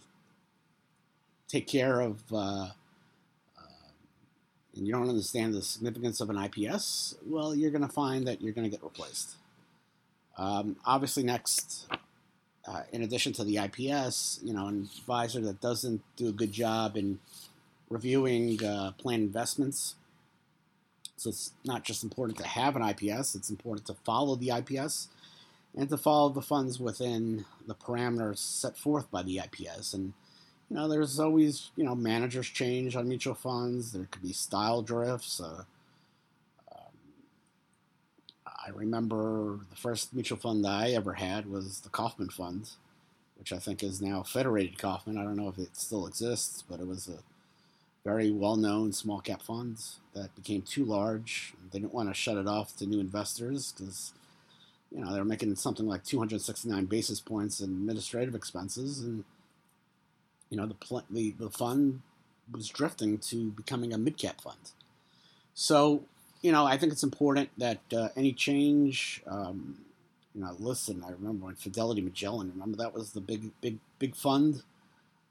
take 1.48 1.66
care 1.66 2.00
of, 2.00 2.22
uh, 2.32 2.68
and 4.76 4.86
you 4.86 4.92
don't 4.92 5.08
understand 5.08 5.54
the 5.54 5.62
significance 5.62 6.20
of 6.20 6.30
an 6.30 6.36
IPS. 6.36 7.16
Well, 7.26 7.54
you're 7.54 7.70
going 7.70 7.86
to 7.86 7.92
find 7.92 8.26
that 8.26 8.42
you're 8.42 8.52
going 8.52 8.68
to 8.68 8.70
get 8.70 8.82
replaced. 8.82 9.36
Um, 10.36 10.76
obviously, 10.84 11.22
next 11.22 11.86
uh, 12.66 12.82
in 12.92 13.02
addition 13.02 13.32
to 13.34 13.44
the 13.44 13.58
IPS, 13.58 14.40
you 14.42 14.54
know, 14.54 14.68
an 14.68 14.88
advisor 14.98 15.40
that 15.42 15.60
doesn't 15.60 16.02
do 16.16 16.28
a 16.28 16.32
good 16.32 16.52
job 16.52 16.96
in 16.96 17.18
reviewing 17.90 18.62
uh, 18.64 18.92
plan 18.92 19.20
investments. 19.20 19.96
So 21.16 21.30
it's 21.30 21.52
not 21.64 21.84
just 21.84 22.02
important 22.02 22.38
to 22.38 22.46
have 22.46 22.74
an 22.76 22.82
IPS, 22.82 23.34
it's 23.34 23.50
important 23.50 23.86
to 23.86 23.94
follow 24.04 24.34
the 24.34 24.50
IPS 24.50 25.08
and 25.76 25.88
to 25.88 25.96
follow 25.96 26.28
the 26.30 26.42
funds 26.42 26.80
within 26.80 27.44
the 27.66 27.74
parameters 27.74 28.38
set 28.38 28.76
forth 28.76 29.10
by 29.10 29.22
the 29.22 29.38
IPS. 29.38 29.94
And, 29.94 30.14
you 30.70 30.76
know, 30.76 30.88
there's 30.88 31.20
always, 31.20 31.70
you 31.76 31.84
know, 31.84 31.94
managers 31.94 32.46
change 32.48 32.96
on 32.96 33.08
mutual 33.08 33.34
funds, 33.34 33.92
there 33.92 34.08
could 34.10 34.22
be 34.22 34.32
style 34.32 34.82
drifts. 34.82 35.40
Uh, 35.40 35.64
I 38.46 38.70
remember 38.70 39.60
the 39.68 39.76
first 39.76 40.14
mutual 40.14 40.38
fund 40.38 40.64
that 40.64 40.70
I 40.70 40.90
ever 40.92 41.12
had 41.14 41.50
was 41.50 41.80
the 41.80 41.90
Kaufmann 41.90 42.30
Fund, 42.30 42.70
which 43.38 43.52
I 43.52 43.58
think 43.58 43.82
is 43.82 44.00
now 44.00 44.22
Federated 44.22 44.78
Kaufmann. 44.78 45.18
I 45.18 45.22
don't 45.24 45.36
know 45.36 45.48
if 45.48 45.58
it 45.58 45.76
still 45.76 46.06
exists, 46.06 46.64
but 46.66 46.80
it 46.80 46.86
was 46.86 47.06
a 47.08 47.18
very 48.04 48.30
well 48.30 48.56
known 48.56 48.92
small 48.92 49.20
cap 49.20 49.42
fund 49.42 49.78
that 50.14 50.34
became 50.34 50.62
too 50.62 50.84
large. 50.84 51.52
They 51.70 51.78
didn't 51.78 51.92
want 51.92 52.08
to 52.08 52.14
shut 52.14 52.38
it 52.38 52.46
off 52.46 52.74
to 52.78 52.86
new 52.86 53.00
investors 53.00 53.74
because 53.76 54.14
you 54.90 55.04
know 55.04 55.12
they 55.12 55.18
were 55.18 55.26
making 55.26 55.54
something 55.56 55.86
like 55.86 56.04
269 56.04 56.86
basis 56.86 57.20
points 57.20 57.60
in 57.60 57.70
administrative 57.70 58.34
expenses, 58.34 59.00
and 59.00 59.24
you 60.54 60.60
know 60.60 60.66
the 60.66 60.74
pl- 60.74 61.02
the, 61.10 61.32
the 61.32 61.50
fund 61.50 62.00
was 62.52 62.68
drifting 62.68 63.18
to 63.18 63.50
becoming 63.50 63.92
a 63.92 63.98
mid 63.98 64.16
cap 64.16 64.40
fund. 64.40 64.70
So 65.52 66.04
you 66.42 66.52
know, 66.52 66.64
I 66.64 66.76
think 66.76 66.92
it's 66.92 67.02
important 67.02 67.48
that 67.58 67.80
uh, 67.92 68.10
any 68.16 68.32
change, 68.32 69.20
um, 69.26 69.78
you 70.32 70.42
know, 70.42 70.54
listen, 70.60 71.02
I 71.04 71.10
remember 71.10 71.46
when 71.46 71.56
Fidelity 71.56 72.02
Magellan, 72.02 72.52
remember 72.54 72.76
that 72.76 72.94
was 72.94 73.12
the 73.12 73.20
big, 73.20 73.50
big, 73.60 73.78
big 73.98 74.14
fund 74.14 74.62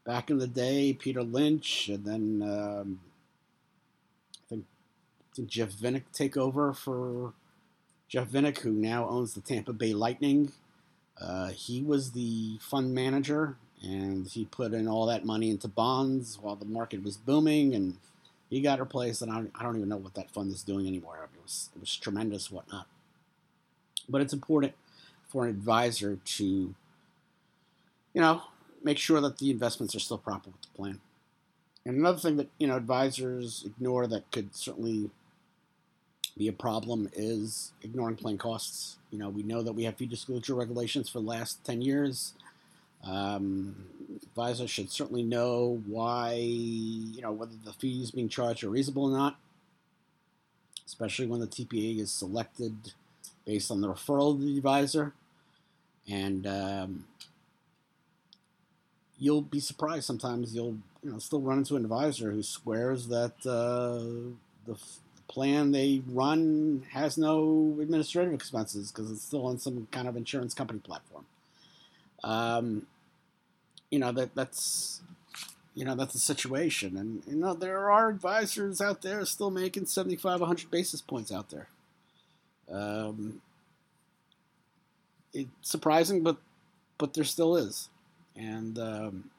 back 0.06 0.30
in 0.30 0.40
the 0.40 0.48
day, 0.48 0.92
Peter 0.92 1.24
Lynch, 1.24 1.88
and 1.88 2.04
then 2.04 2.42
um, 2.42 3.00
I 4.34 4.50
think 4.50 4.66
did 5.36 5.48
Jeff 5.48 5.70
Vinik 5.70 6.04
take 6.12 6.36
over 6.36 6.74
for 6.74 7.32
Jeff 8.10 8.28
Vinik, 8.28 8.58
who 8.60 8.72
now 8.74 9.08
owns 9.08 9.36
the 9.36 9.42
Tampa 9.42 9.72
Bay 9.72 9.94
Lightning. 9.94 10.52
Uh, 11.22 11.50
he 11.50 11.82
was 11.82 12.12
the 12.12 12.58
fund 12.60 12.94
manager, 12.94 13.56
and 13.84 14.26
he 14.28 14.46
put 14.46 14.74
in 14.74 14.88
all 14.88 15.06
that 15.08 15.26
money 15.26 15.50
into 15.50 15.68
bonds 15.68 16.40
while 16.42 16.56
the 16.56 16.66
market 16.66 17.04
was 17.04 17.18
booming, 17.18 17.76
and 17.76 17.98
he 18.50 18.62
got 18.62 18.80
replaced, 18.80 19.22
and 19.22 19.32
I, 19.32 19.64
don't 19.64 19.76
even 19.76 19.90
know 19.90 19.98
what 19.98 20.14
that 20.16 20.32
fund 20.32 20.52
is 20.52 20.64
doing 20.64 20.88
anymore. 20.88 21.18
It 21.24 21.42
was 21.42 21.70
it 21.76 21.80
was 21.80 21.96
tremendous, 21.96 22.50
whatnot. 22.50 22.88
But 24.08 24.22
it's 24.22 24.34
important 24.34 24.74
for 25.28 25.46
an 25.46 25.50
advisor 25.50 26.20
to, 26.24 26.44
you 26.44 26.76
know, 28.22 28.42
make 28.84 28.98
sure 28.98 29.20
that 29.22 29.38
the 29.38 29.50
investments 29.52 29.96
are 29.96 30.00
still 30.00 30.18
proper 30.18 30.50
with 30.50 30.62
the 30.62 30.78
plan. 30.78 31.00
And 31.86 31.98
another 31.98 32.20
thing 32.20 32.38
that 32.38 32.50
you 32.58 32.68
know 32.68 32.78
advisors 32.78 33.64
ignore 33.66 34.08
that 34.08 34.32
could 34.32 34.56
certainly 34.56 35.10
be 36.38 36.48
a 36.48 36.54
problem 36.54 37.10
is 37.14 37.74
ignoring 37.82 38.16
plan 38.16 38.38
costs. 38.38 38.98
You 39.12 39.20
know, 39.20 39.30
we 39.30 39.44
know 39.44 39.62
that 39.62 39.74
we 39.74 39.84
have 39.84 39.98
fee 39.98 40.06
disclosure 40.06 40.56
regulations 40.56 41.10
for 41.10 41.20
the 41.20 41.28
last 41.28 41.64
ten 41.66 41.82
years. 41.82 42.34
Um, 43.04 43.76
advisors 44.22 44.70
should 44.70 44.92
certainly 44.92 45.24
know 45.24 45.82
why, 45.86 46.34
you 46.34 47.22
know, 47.22 47.32
whether 47.32 47.56
the 47.64 47.74
fees 47.74 48.12
being 48.12 48.30
charged 48.30 48.64
are 48.64 48.70
reasonable 48.70 49.06
or 49.06 49.18
not, 49.18 49.38
especially 50.86 51.28
when 51.28 51.40
the 51.40 51.48
TPA 51.48 52.00
is 52.00 52.12
selected 52.12 52.94
based 53.46 53.70
on 53.70 53.82
the 53.82 53.88
referral 53.88 54.32
of 54.32 54.42
the 54.42 54.58
advisor. 54.58 55.14
And 56.10 56.48
um, 56.48 57.06
you'll 59.18 59.42
be 59.42 59.60
surprised 59.60 60.06
sometimes 60.06 60.54
you'll 60.54 60.78
you 61.02 61.12
know 61.12 61.20
still 61.20 61.42
run 61.42 61.60
into 61.60 61.76
an 61.76 61.84
advisor 61.84 62.32
who 62.32 62.44
swears 62.44 63.08
that 63.08 63.34
uh, 63.46 64.34
the 64.66 64.78
plan 65.28 65.72
they 65.72 66.02
run 66.08 66.84
has 66.92 67.18
no 67.18 67.78
administrative 67.82 68.34
expenses 68.34 68.92
because 68.92 69.12
it's 69.12 69.24
still 69.24 69.46
on 69.46 69.58
some 69.58 69.88
kind 69.92 70.08
of 70.08 70.18
insurance 70.18 70.54
company 70.54 70.80
platform. 70.80 71.26
Um, 72.24 72.86
you 73.94 74.00
know 74.00 74.12
that 74.12 74.34
that's 74.34 75.02
you 75.76 75.86
know 75.86 75.94
that's 75.94 76.14
the 76.14 76.20
situation, 76.20 76.98
and 76.98 77.22
you 77.28 77.36
know 77.36 77.54
there 77.54 77.92
are 77.92 78.10
advisors 78.10 78.82
out 78.82 79.04
there 79.04 79.24
still 79.24 79.52
making 79.52 79.86
75, 79.86 80.40
100 80.40 80.72
basis 80.72 81.00
points 81.00 81.32
out 81.32 81.52
there. 81.52 81.68
Um, 82.72 83.40
it's 85.32 85.48
surprising, 85.62 86.24
but 86.24 86.38
but 86.98 87.14
there 87.14 87.24
still 87.24 87.56
is, 87.56 87.90
and 88.36 88.80
um, 88.80 89.30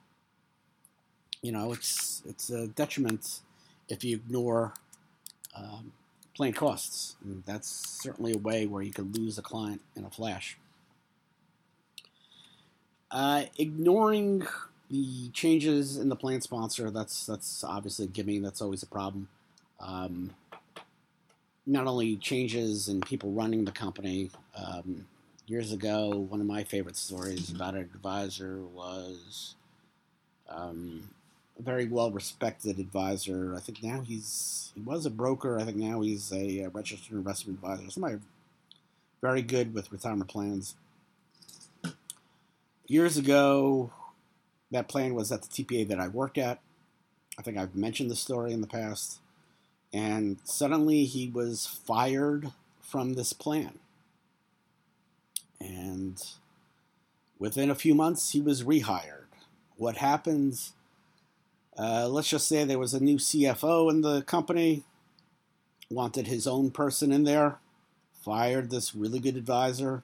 you 1.43 1.51
know 1.51 1.73
it's 1.73 2.23
it's 2.25 2.49
a 2.51 2.69
detriment 2.69 3.41
if 3.89 4.05
you 4.05 4.15
ignore 4.15 4.75
um, 5.57 5.91
plan 6.37 6.53
costs. 6.53 7.17
And 7.25 7.43
that's 7.45 7.69
certainly 8.03 8.35
a 8.35 8.39
way 8.39 8.67
where 8.67 8.85
you 8.85 8.93
could 8.93 9.19
lose 9.19 9.37
a 9.37 9.43
client 9.43 9.81
in 9.97 10.05
a 10.05 10.11
flash. 10.11 10.59
Uh, 13.15 13.45
ignoring 13.59 14.45
the 14.91 15.29
changes 15.29 15.99
in 15.99 16.09
the 16.09 16.17
plan 16.17 16.41
sponsor, 16.41 16.91
that's 16.91 17.27
that's 17.27 17.63
obviously 17.63 18.07
a 18.07 18.09
gimme. 18.09 18.41
That's 18.41 18.61
always 18.61 18.83
a 18.83 18.89
problem. 18.89 19.29
Um, 19.79 20.35
not 21.65 21.87
only 21.87 22.17
changes 22.17 22.89
in 22.89 23.01
people 23.03 23.31
running 23.31 23.65
the 23.65 23.71
company. 23.71 24.31
Um, 24.57 25.07
years 25.47 25.71
ago, 25.71 26.27
one 26.29 26.41
of 26.41 26.47
my 26.49 26.65
favorite 26.65 26.97
stories 26.97 27.51
about 27.51 27.75
an 27.75 27.83
advisor 27.83 28.63
was 28.63 29.55
um, 30.49 31.09
a 31.57 31.63
very 31.63 31.87
well 31.87 32.11
respected 32.11 32.81
advisor. 32.81 33.55
I 33.57 33.61
think 33.61 33.81
now 33.81 34.01
he's 34.01 34.73
he 34.75 34.81
was 34.81 35.07
a 35.07 35.11
broker. 35.11 35.61
I 35.61 35.63
think 35.63 35.77
now 35.77 36.01
he's 36.01 36.33
a, 36.33 36.63
a 36.63 36.69
registered 36.69 37.17
investment 37.17 37.61
advisor. 37.61 37.89
Somebody 37.93 38.17
very 39.23 39.43
good 39.43 39.73
with 39.73 39.93
retirement 39.93 40.29
plans 40.29 40.75
years 42.87 43.17
ago, 43.17 43.93
that 44.71 44.89
plan 44.89 45.15
was 45.15 45.31
at 45.33 45.43
the 45.43 45.49
TPA 45.49 45.89
that 45.89 46.01
I 46.01 46.09
worked 46.09 46.39
at. 46.39 46.61
I 47.39 47.43
think 47.43 47.57
I've 47.57 47.75
mentioned 47.75 48.11
the 48.11 48.17
story 48.17 48.53
in 48.53 48.61
the 48.61 48.67
past. 48.67 49.19
And 49.93 50.39
suddenly 50.45 51.05
he 51.05 51.29
was 51.29 51.67
fired 51.67 52.53
from 52.81 53.15
this 53.15 53.33
plan. 53.33 53.79
And 55.61 56.23
within 57.39 57.71
a 57.71 57.75
few 57.75 57.95
months, 57.95 58.33
he 58.33 58.41
was 58.41 58.65
rehired. 58.65 59.27
What 59.77 59.97
happens? 59.97 60.73
Uh, 61.77 62.09
let's 62.09 62.29
just 62.29 62.49
say 62.49 62.65
there 62.65 62.79
was 62.79 62.95
a 62.95 63.03
new 63.03 63.17
CFO 63.17 63.91
in 63.91 64.03
the 64.03 64.23
company, 64.23 64.83
wanted 65.91 66.27
his 66.27 66.47
own 66.47 66.71
person 66.71 67.13
in 67.13 67.25
there, 67.25 67.59
fired 68.25 68.71
this 68.71 68.95
really 68.95 69.19
good 69.19 69.37
advisor, 69.37 70.03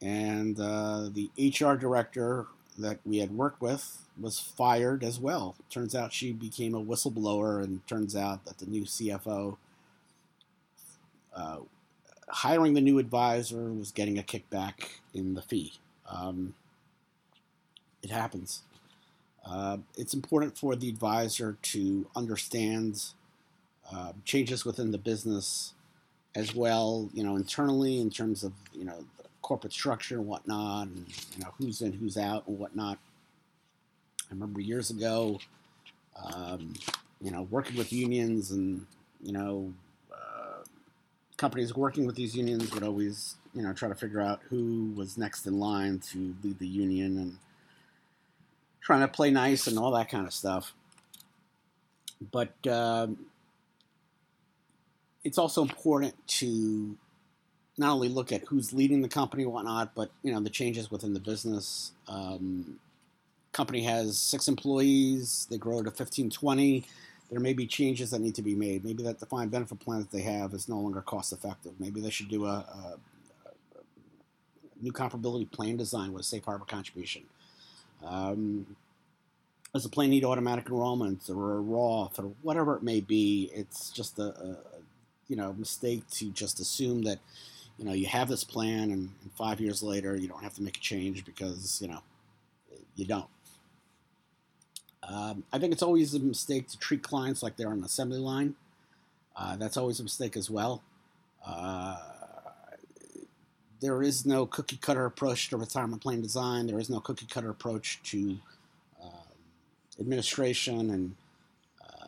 and 0.00 0.58
uh, 0.60 1.08
the 1.12 1.30
HR 1.38 1.74
director 1.74 2.46
that 2.78 3.00
we 3.04 3.18
had 3.18 3.32
worked 3.32 3.60
with 3.60 3.98
was 4.20 4.38
fired 4.38 5.02
as 5.02 5.18
well. 5.18 5.56
Turns 5.70 5.94
out 5.94 6.12
she 6.12 6.32
became 6.32 6.74
a 6.74 6.82
whistleblower, 6.82 7.62
and 7.62 7.86
turns 7.86 8.14
out 8.14 8.44
that 8.44 8.58
the 8.58 8.66
new 8.66 8.82
CFO 8.82 9.56
uh, 11.34 11.58
hiring 12.28 12.74
the 12.74 12.80
new 12.80 12.98
advisor 12.98 13.72
was 13.72 13.90
getting 13.90 14.18
a 14.18 14.22
kickback 14.22 15.00
in 15.14 15.34
the 15.34 15.42
fee. 15.42 15.74
Um, 16.10 16.54
it 18.02 18.10
happens. 18.10 18.62
Uh, 19.46 19.78
it's 19.96 20.14
important 20.14 20.58
for 20.58 20.76
the 20.76 20.88
advisor 20.88 21.56
to 21.62 22.06
understand 22.14 23.04
uh, 23.92 24.12
changes 24.24 24.64
within 24.64 24.90
the 24.90 24.98
business 24.98 25.72
as 26.34 26.54
well, 26.54 27.08
you 27.14 27.24
know, 27.24 27.36
internally 27.36 28.00
in 28.00 28.10
terms 28.10 28.44
of, 28.44 28.52
you 28.72 28.84
know, 28.84 29.04
corporate 29.42 29.72
structure 29.72 30.16
and 30.16 30.26
whatnot, 30.26 30.88
and, 30.88 31.06
you 31.36 31.42
know, 31.42 31.52
who's 31.58 31.80
in, 31.80 31.92
who's 31.92 32.16
out, 32.16 32.46
and 32.46 32.58
whatnot. 32.58 32.98
I 34.30 34.34
remember 34.34 34.60
years 34.60 34.90
ago, 34.90 35.38
um, 36.22 36.74
you 37.20 37.30
know, 37.30 37.42
working 37.50 37.76
with 37.76 37.92
unions 37.92 38.50
and, 38.50 38.86
you 39.22 39.32
know, 39.32 39.72
uh, 40.12 40.64
companies 41.36 41.74
working 41.74 42.06
with 42.06 42.16
these 42.16 42.36
unions 42.36 42.72
would 42.72 42.82
always, 42.82 43.36
you 43.54 43.62
know, 43.62 43.72
try 43.72 43.88
to 43.88 43.94
figure 43.94 44.20
out 44.20 44.40
who 44.50 44.92
was 44.94 45.16
next 45.16 45.46
in 45.46 45.58
line 45.58 45.98
to 46.10 46.34
lead 46.42 46.58
the 46.58 46.66
union 46.66 47.16
and 47.16 47.38
trying 48.80 49.00
to 49.00 49.08
play 49.08 49.30
nice 49.30 49.66
and 49.66 49.78
all 49.78 49.92
that 49.92 50.08
kind 50.10 50.26
of 50.26 50.32
stuff. 50.32 50.74
But 52.32 52.54
uh, 52.66 53.08
it's 55.24 55.38
also 55.38 55.62
important 55.62 56.14
to 56.26 56.96
not 57.78 57.92
only 57.92 58.08
look 58.08 58.32
at 58.32 58.42
who's 58.48 58.72
leading 58.72 59.02
the 59.02 59.08
company 59.08 59.46
whatnot, 59.46 59.94
but 59.94 60.10
you 60.22 60.32
know 60.32 60.40
the 60.40 60.50
changes 60.50 60.90
within 60.90 61.14
the 61.14 61.20
business. 61.20 61.92
Um, 62.08 62.78
company 63.52 63.82
has 63.84 64.18
six 64.18 64.48
employees; 64.48 65.46
they 65.50 65.58
grow 65.58 65.82
to 65.82 65.90
15, 65.90 66.30
20. 66.30 66.84
There 67.30 67.40
may 67.40 67.52
be 67.52 67.66
changes 67.66 68.10
that 68.10 68.20
need 68.20 68.34
to 68.36 68.42
be 68.42 68.54
made. 68.54 68.84
Maybe 68.84 69.02
that 69.02 69.20
defined 69.20 69.50
benefit 69.50 69.80
plan 69.80 70.00
that 70.00 70.10
they 70.10 70.22
have 70.22 70.54
is 70.54 70.68
no 70.68 70.78
longer 70.78 71.02
cost 71.02 71.32
effective. 71.32 71.72
Maybe 71.78 72.00
they 72.00 72.10
should 72.10 72.28
do 72.28 72.46
a, 72.46 72.48
a, 72.48 72.98
a 73.76 74.82
new 74.82 74.92
comparability 74.92 75.50
plan 75.50 75.76
design 75.76 76.12
with 76.12 76.22
a 76.22 76.24
safe 76.24 76.44
harbor 76.44 76.64
contribution. 76.64 77.24
Um, 78.04 78.76
does 79.74 79.82
the 79.82 79.90
plan 79.90 80.10
need 80.10 80.24
automatic 80.24 80.66
enrollment 80.68 81.28
or 81.28 81.56
a 81.56 81.60
Roth 81.60 82.18
or 82.18 82.32
whatever 82.42 82.76
it 82.76 82.82
may 82.82 83.00
be? 83.00 83.50
It's 83.52 83.90
just 83.90 84.18
a, 84.18 84.28
a 84.42 84.56
you 85.28 85.36
know 85.36 85.52
mistake 85.52 86.08
to 86.12 86.30
just 86.30 86.58
assume 86.60 87.02
that 87.02 87.18
you 87.78 87.84
know 87.84 87.92
you 87.92 88.06
have 88.06 88.28
this 88.28 88.44
plan 88.44 88.90
and, 88.90 89.10
five 89.36 89.60
years 89.60 89.84
later 89.84 90.16
you 90.16 90.26
don't 90.26 90.42
have 90.42 90.54
to 90.54 90.62
make 90.62 90.78
a 90.78 90.80
change 90.80 91.24
because 91.24 91.80
you 91.80 91.86
know 91.86 92.00
you 92.96 93.06
don't. 93.06 93.28
Um, 95.08 95.44
I 95.52 95.58
think 95.58 95.72
it's 95.72 95.82
always 95.82 96.12
a 96.14 96.18
mistake 96.18 96.68
to 96.68 96.78
treat 96.78 97.02
clients 97.02 97.40
like 97.40 97.56
they're 97.56 97.68
on 97.68 97.78
an 97.78 97.84
assembly 97.84 98.18
line. 98.18 98.56
Uh, 99.36 99.56
that's 99.56 99.76
always 99.76 100.00
a 100.00 100.02
mistake 100.02 100.36
as 100.36 100.50
well. 100.50 100.82
Uh, 101.46 101.96
there 103.80 104.02
is 104.02 104.26
no 104.26 104.44
cookie 104.44 104.76
cutter 104.76 105.06
approach 105.06 105.48
to 105.50 105.56
retirement 105.56 106.02
plan 106.02 106.20
design. 106.20 106.66
There 106.66 106.80
is 106.80 106.90
no 106.90 106.98
cookie 107.00 107.26
cutter 107.26 107.50
approach 107.50 108.00
to 108.10 108.38
um, 109.02 109.10
administration, 110.00 110.90
and 110.90 111.14
uh, 111.80 112.06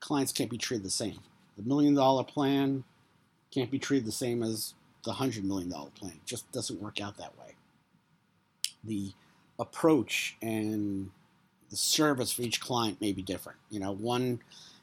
clients 0.00 0.32
can't 0.32 0.50
be 0.50 0.58
treated 0.58 0.84
the 0.84 0.90
same. 0.90 1.20
The 1.56 1.62
million 1.62 1.94
dollar 1.94 2.24
plan 2.24 2.82
can't 3.54 3.70
be 3.70 3.78
treated 3.78 4.06
the 4.06 4.12
same 4.12 4.42
as 4.42 4.74
the 5.04 5.12
hundred 5.12 5.44
million 5.44 5.70
dollar 5.70 5.90
plan. 5.90 6.12
It 6.12 6.26
just 6.26 6.50
doesn't 6.50 6.80
work 6.80 7.00
out 7.00 7.16
that 7.18 7.38
way. 7.38 7.54
The 8.82 9.12
approach 9.58 10.36
and 10.42 11.10
the 11.70 11.76
service 11.76 12.32
for 12.32 12.42
each 12.42 12.60
client 12.60 13.00
may 13.00 13.12
be 13.12 13.22
different. 13.22 13.58
You 13.70 13.80
know, 13.80 13.92
one 13.92 14.40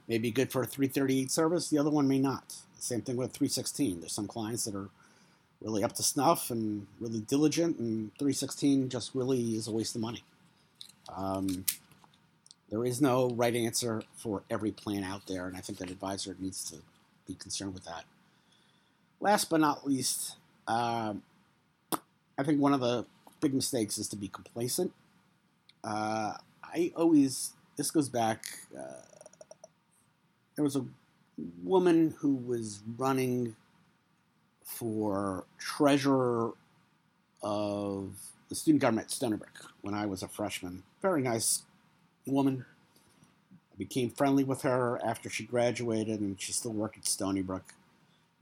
may 0.08 0.18
be 0.18 0.32
good 0.32 0.52
for 0.52 0.64
a 0.64 0.66
338 0.66 1.32
service, 1.32 1.70
the 1.70 1.78
other 1.78 1.90
one 1.90 2.08
may 2.08 2.20
not. 2.20 2.56
Same 2.80 3.02
thing 3.02 3.18
with 3.18 3.32
316. 3.32 4.00
There's 4.00 4.12
some 4.12 4.28
clients 4.28 4.66
that 4.66 4.76
are 4.76 4.90
really 5.62 5.84
up 5.84 5.94
to 5.94 6.04
snuff 6.04 6.50
and 6.50 6.88
really 7.00 7.20
diligent, 7.20 7.78
and 7.78 8.12
316 8.18 8.90
just 8.90 9.14
really 9.14 9.56
is 9.56 9.68
a 9.68 9.72
waste 9.72 9.96
of 9.96 10.02
money. 10.02 10.24
Um, 11.16 11.66
there 12.70 12.84
is 12.86 13.02
no 13.02 13.30
right 13.30 13.54
answer 13.54 14.02
for 14.16 14.44
every 14.50 14.72
plan 14.72 15.04
out 15.04 15.28
there, 15.28 15.48
and 15.48 15.56
I 15.56 15.60
think 15.60 15.78
that 15.80 15.92
advisor 15.92 16.36
needs 16.40 16.70
to 16.72 16.78
be 17.28 17.36
concerned 17.36 17.74
with 17.74 17.86
that. 17.86 18.06
Last 19.22 19.52
but 19.52 19.60
not 19.60 19.88
least, 19.88 20.38
uh, 20.68 21.14
I 22.38 22.44
think 22.44 22.60
one 22.60 22.74
of 22.74 22.80
the 22.80 23.06
big 23.40 23.54
mistakes 23.54 24.00
is 24.00 24.08
to 24.10 24.16
be 24.16 24.28
complacent. 24.28 24.92
Uh, 25.84 26.34
I 26.64 26.92
always, 26.96 27.54
this 27.78 27.92
goes 27.92 28.10
back, 28.10 28.44
uh, 28.76 29.06
there 30.56 30.64
was 30.64 30.76
a 30.76 30.86
woman 31.64 32.16
who 32.20 32.34
was 32.34 32.82
running 32.98 33.56
for 34.64 35.46
treasurer 35.60 36.54
of 37.44 38.14
the 38.50 38.56
student 38.56 38.82
government 38.82 39.06
at 39.06 39.12
Stony 39.12 39.38
Brook 39.38 39.72
when 39.82 39.94
I 39.94 40.08
was 40.08 40.24
a 40.24 40.28
freshman. 40.28 40.82
Very 41.02 41.22
nice 41.22 41.62
woman. 42.26 42.66
I 43.72 43.78
became 43.78 44.10
friendly 44.10 44.44
with 44.44 44.64
her 44.64 45.00
after 45.04 45.30
she 45.30 45.44
graduated, 45.44 46.20
and 46.20 46.42
she 46.42 46.54
still 46.54 46.74
worked 46.74 46.98
at 46.98 47.06
Stony 47.06 47.42
Brook. 47.42 47.74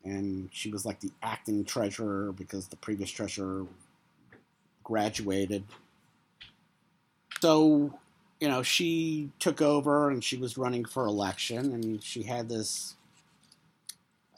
And 0.10 0.50
she 0.52 0.72
was 0.72 0.86
like 0.86 1.00
the 1.00 1.12
acting 1.22 1.64
treasurer 1.64 2.32
because 2.32 2.68
the 2.68 2.76
previous 2.76 3.12
treasurer 3.12 3.66
graduated. 4.84 5.64
So, 7.42 7.94
you 8.40 8.48
know, 8.48 8.64
she 8.64 9.30
took 9.40 9.62
over 9.62 10.10
and 10.10 10.24
she 10.24 10.36
was 10.36 10.58
running 10.58 10.84
for 10.86 11.06
election, 11.06 11.74
and 11.74 12.04
she 12.04 12.24
had 12.24 12.50
this 12.50 12.96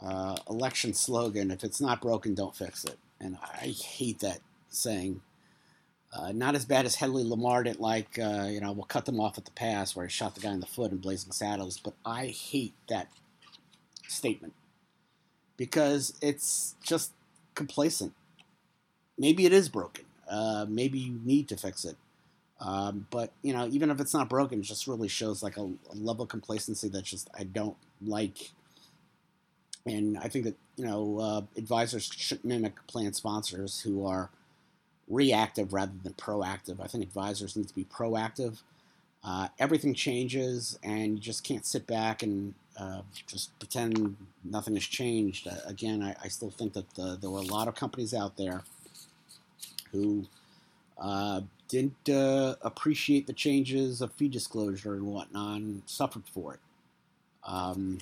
uh, 0.01 0.35
election 0.49 0.93
slogan 0.93 1.51
if 1.51 1.63
it's 1.63 1.79
not 1.79 2.01
broken, 2.01 2.35
don't 2.35 2.55
fix 2.55 2.83
it. 2.83 2.97
And 3.19 3.37
I 3.41 3.67
hate 3.67 4.19
that 4.19 4.39
saying 4.69 5.21
uh, 6.13 6.31
not 6.33 6.55
as 6.55 6.65
bad 6.65 6.85
as 6.85 6.95
Hedley 6.95 7.23
Lamarr 7.23 7.63
didn't 7.63 7.79
like, 7.79 8.19
uh, 8.19 8.47
you 8.49 8.59
know, 8.59 8.71
we'll 8.73 8.85
cut 8.85 9.05
them 9.05 9.19
off 9.19 9.37
at 9.37 9.45
the 9.45 9.51
pass 9.51 9.95
where 9.95 10.05
he 10.05 10.11
shot 10.11 10.35
the 10.35 10.41
guy 10.41 10.51
in 10.51 10.59
the 10.59 10.65
foot 10.65 10.91
in 10.91 10.97
Blazing 10.97 11.31
Saddles, 11.31 11.79
but 11.79 11.93
I 12.05 12.27
hate 12.27 12.73
that 12.89 13.07
statement 14.07 14.53
because 15.61 16.13
it's 16.21 16.75
just 16.83 17.11
complacent. 17.53 18.13
Maybe 19.17 19.45
it 19.45 19.53
is 19.53 19.69
broken. 19.69 20.05
Uh, 20.27 20.65
maybe 20.67 20.97
you 20.97 21.19
need 21.23 21.47
to 21.49 21.57
fix 21.57 21.85
it. 21.85 21.97
Um, 22.59 23.07
but, 23.09 23.31
you 23.41 23.53
know, 23.53 23.67
even 23.67 23.91
if 23.91 23.99
it's 23.99 24.13
not 24.13 24.29
broken, 24.29 24.59
it 24.59 24.63
just 24.63 24.87
really 24.87 25.07
shows 25.07 25.43
like 25.43 25.57
a, 25.57 25.61
a 25.63 25.95
level 25.95 26.23
of 26.23 26.29
complacency 26.29 26.87
that 26.89 27.03
just 27.03 27.29
I 27.37 27.43
don't 27.43 27.77
like. 28.01 28.51
And 29.85 30.17
I 30.17 30.27
think 30.27 30.45
that, 30.45 30.55
you 30.77 30.85
know, 30.85 31.19
uh, 31.19 31.41
advisors 31.57 32.05
should 32.05 32.43
mimic 32.43 32.75
plan 32.87 33.13
sponsors 33.13 33.81
who 33.81 34.05
are– 34.05 34.29
reactive 35.11 35.73
rather 35.73 35.91
than 36.03 36.13
proactive. 36.13 36.79
I 36.81 36.87
think 36.87 37.03
advisors 37.03 37.55
need 37.55 37.67
to 37.67 37.75
be 37.75 37.85
proactive. 37.85 38.61
Uh, 39.23 39.49
everything 39.59 39.93
changes, 39.93 40.79
and 40.81 41.13
you 41.15 41.19
just 41.19 41.43
can't 41.43 41.65
sit 41.65 41.85
back 41.85 42.23
and 42.23 42.55
uh, 42.77 43.01
just 43.27 43.57
pretend 43.59 44.15
nothing 44.43 44.75
has 44.75 44.83
changed. 44.83 45.47
Uh, 45.47 45.55
again, 45.65 46.01
I, 46.01 46.15
I, 46.23 46.27
still 46.29 46.49
think 46.49 46.73
that 46.73 46.89
the, 46.95 47.17
there 47.19 47.29
were 47.29 47.39
a 47.39 47.43
lot 47.43 47.67
of 47.67 47.75
companies 47.75 48.13
out 48.13 48.37
there 48.37 48.63
who 49.91 50.25
uh, 50.97 51.41
didn't 51.67 52.09
uh, 52.09 52.55
appreciate 52.61 53.27
the 53.27 53.33
changes 53.33 54.01
of 54.01 54.13
fee 54.13 54.29
disclosure 54.29 54.93
and 54.93 55.05
whatnot 55.05 55.57
and 55.57 55.83
suffered 55.85 56.23
for 56.33 56.53
it. 56.53 56.59
Um, 57.45 57.99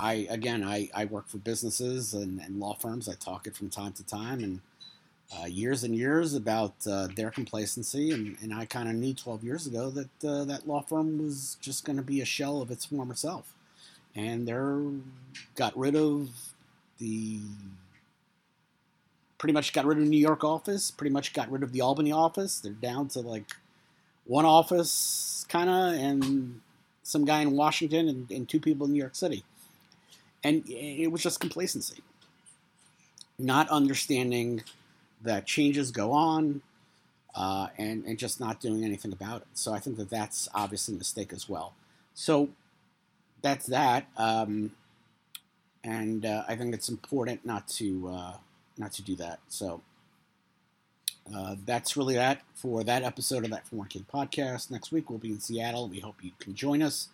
I 0.00 0.26
again, 0.28 0.62
I, 0.62 0.90
I 0.94 1.04
work 1.06 1.28
for 1.28 1.38
businesses 1.38 2.14
and, 2.14 2.40
and 2.40 2.60
law 2.60 2.74
firms. 2.74 3.08
I 3.08 3.14
talk 3.14 3.46
it 3.46 3.56
from 3.56 3.70
time 3.70 3.92
to 3.92 4.04
time, 4.04 4.42
and 4.42 4.60
uh, 5.40 5.46
years 5.46 5.84
and 5.84 5.96
years 5.96 6.34
about 6.34 6.74
their 7.16 7.30
complacency, 7.30 8.10
and, 8.10 8.36
and 8.42 8.52
I 8.52 8.66
kind 8.66 8.88
of 8.88 8.96
knew 8.96 9.14
12 9.14 9.44
years 9.44 9.66
ago 9.66 9.88
that 9.90 10.20
that 10.20 10.66
law 10.66 10.82
firm 10.82 11.22
was 11.22 11.56
just 11.60 11.84
going 11.84 11.96
to 11.96 12.02
be 12.02 12.20
a 12.20 12.24
shell 12.26 12.60
of 12.60 12.72
its 12.72 12.84
former 12.84 13.14
self, 13.14 13.54
and 14.14 14.46
they're 14.46 14.80
got 15.54 15.76
rid 15.76 15.96
of 15.96 16.30
the 16.98 17.40
pretty 19.38 19.52
much 19.52 19.72
got 19.72 19.84
rid 19.84 19.98
of 19.98 20.04
the 20.04 20.10
New 20.10 20.18
York 20.18 20.44
office, 20.44 20.90
pretty 20.90 21.12
much 21.12 21.32
got 21.32 21.50
rid 21.50 21.62
of 21.62 21.72
the 21.72 21.80
Albany 21.80 22.12
office. 22.12 22.60
They're 22.60 22.72
down 22.72 23.08
to 23.08 23.20
like 23.20 23.52
one 24.24 24.44
office, 24.44 25.44
kind 25.48 25.68
of, 25.68 25.94
and 25.94 26.60
some 27.02 27.24
guy 27.24 27.40
in 27.40 27.52
Washington 27.52 28.08
and, 28.08 28.30
and 28.30 28.48
two 28.48 28.60
people 28.60 28.86
in 28.86 28.92
New 28.92 29.00
York 29.00 29.16
City, 29.16 29.44
and 30.44 30.62
it 30.68 31.10
was 31.10 31.22
just 31.22 31.40
complacency, 31.40 32.02
not 33.38 33.68
understanding 33.68 34.62
that 35.22 35.46
changes 35.46 35.90
go 35.90 36.12
on 36.12 36.62
uh, 37.34 37.68
and, 37.78 38.04
and 38.04 38.18
just 38.18 38.40
not 38.40 38.60
doing 38.60 38.84
anything 38.84 39.12
about 39.12 39.42
it. 39.42 39.48
So 39.54 39.72
I 39.72 39.78
think 39.78 39.96
that 39.96 40.10
that's 40.10 40.48
obviously 40.54 40.94
a 40.94 40.98
mistake 40.98 41.32
as 41.32 41.48
well. 41.48 41.74
So 42.14 42.50
that's 43.42 43.66
that. 43.66 44.06
Um, 44.16 44.72
and 45.84 46.24
uh, 46.24 46.44
I 46.48 46.56
think 46.56 46.74
it's 46.74 46.88
important 46.88 47.44
not 47.44 47.68
to 47.68 48.08
uh, 48.08 48.32
not 48.78 48.92
to 48.92 49.02
do 49.02 49.16
that. 49.16 49.40
So 49.48 49.82
uh, 51.34 51.56
that's 51.64 51.96
really 51.96 52.14
that 52.14 52.42
for 52.54 52.82
that 52.84 53.02
episode 53.02 53.44
of 53.44 53.50
that 53.50 53.64
4K 53.70 54.04
podcast. 54.06 54.70
Next 54.70 54.92
week 54.92 55.08
we'll 55.08 55.18
be 55.18 55.30
in 55.30 55.40
Seattle. 55.40 55.88
We 55.88 56.00
hope 56.00 56.16
you 56.22 56.32
can 56.38 56.54
join 56.54 56.82
us, 56.82 57.08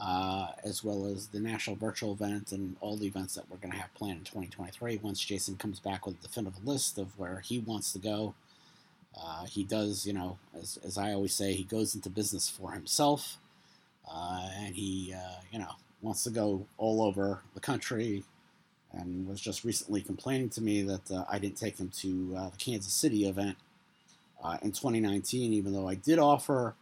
uh, 0.00 0.48
as 0.64 0.84
well 0.84 1.06
as 1.06 1.28
the 1.28 1.40
national 1.40 1.76
virtual 1.76 2.12
event 2.12 2.52
and 2.52 2.76
all 2.80 2.96
the 2.96 3.06
events 3.06 3.34
that 3.34 3.44
we're 3.50 3.56
going 3.56 3.72
to 3.72 3.78
have 3.78 3.94
planned 3.94 4.18
in 4.18 4.24
2023. 4.24 5.00
Once 5.02 5.20
Jason 5.20 5.56
comes 5.56 5.80
back 5.80 6.06
with 6.06 6.18
a 6.18 6.22
definitive 6.22 6.66
list 6.66 6.98
of 6.98 7.18
where 7.18 7.40
he 7.40 7.58
wants 7.58 7.92
to 7.92 7.98
go, 7.98 8.34
uh, 9.20 9.44
he 9.44 9.64
does, 9.64 10.06
you 10.06 10.12
know, 10.12 10.38
as, 10.58 10.78
as 10.84 10.96
I 10.96 11.12
always 11.12 11.34
say, 11.34 11.52
he 11.52 11.64
goes 11.64 11.94
into 11.94 12.08
business 12.08 12.48
for 12.48 12.72
himself, 12.72 13.38
uh, 14.14 14.48
and 14.58 14.74
he, 14.74 15.14
uh, 15.14 15.40
you 15.50 15.58
know, 15.58 15.70
wants 16.00 16.24
to 16.24 16.30
go 16.30 16.66
all 16.78 17.02
over 17.02 17.40
the 17.54 17.60
country, 17.60 18.24
and 18.92 19.26
was 19.26 19.40
just 19.40 19.64
recently 19.64 20.02
complaining 20.02 20.50
to 20.50 20.60
me 20.60 20.82
that 20.82 21.10
uh, 21.10 21.24
I 21.30 21.38
didn't 21.38 21.56
take 21.56 21.78
him 21.78 21.90
to 22.00 22.34
uh, 22.36 22.48
the 22.50 22.56
Kansas 22.58 22.92
City 22.92 23.26
event 23.26 23.56
uh, 24.44 24.58
in 24.62 24.72
2019, 24.72 25.52
even 25.52 25.72
though 25.72 25.88
I 25.88 25.94
did 25.94 26.18
offer. 26.18 26.74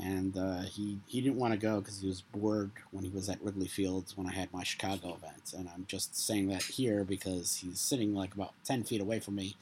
And 0.00 0.36
uh, 0.36 0.62
he, 0.62 0.98
he 1.06 1.20
didn't 1.20 1.36
want 1.36 1.52
to 1.52 1.58
go 1.58 1.80
because 1.80 2.00
he 2.00 2.08
was 2.08 2.20
bored 2.20 2.72
when 2.90 3.04
he 3.04 3.10
was 3.10 3.28
at 3.28 3.40
Wrigley 3.40 3.68
Fields 3.68 4.16
when 4.16 4.26
I 4.26 4.32
had 4.32 4.52
my 4.52 4.64
Chicago 4.64 5.16
event. 5.16 5.54
And 5.56 5.68
I'm 5.72 5.84
just 5.86 6.16
saying 6.16 6.48
that 6.48 6.62
here 6.62 7.04
because 7.04 7.56
he's 7.56 7.78
sitting 7.78 8.12
like 8.12 8.34
about 8.34 8.54
10 8.64 8.82
feet 8.84 9.00
away 9.00 9.20
from 9.20 9.36
me, 9.36 9.54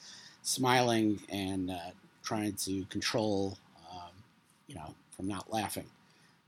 smiling 0.42 1.20
and 1.28 1.70
trying 2.22 2.54
to 2.54 2.84
control, 2.86 3.58
um, 3.90 4.10
you 4.68 4.74
know, 4.74 4.94
from 5.14 5.28
not 5.28 5.52
laughing. 5.52 5.84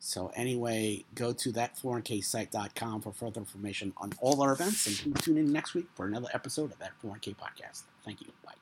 So 0.04 0.30
anyway, 0.36 1.04
go 1.14 1.32
to 1.32 1.52
that4nkSite.com 1.52 3.00
for 3.00 3.12
further 3.12 3.40
information 3.40 3.94
on 3.96 4.12
all 4.20 4.42
our 4.42 4.52
events 4.52 5.02
and 5.02 5.16
tune 5.22 5.38
in 5.38 5.50
next 5.50 5.72
week 5.72 5.86
for 5.94 6.04
another 6.04 6.28
episode 6.34 6.72
of 6.72 6.78
that 6.78 6.92
4K 7.02 7.34
podcast. 7.36 7.84
Thank 8.04 8.20
you. 8.20 8.26
Bye. 8.44 8.52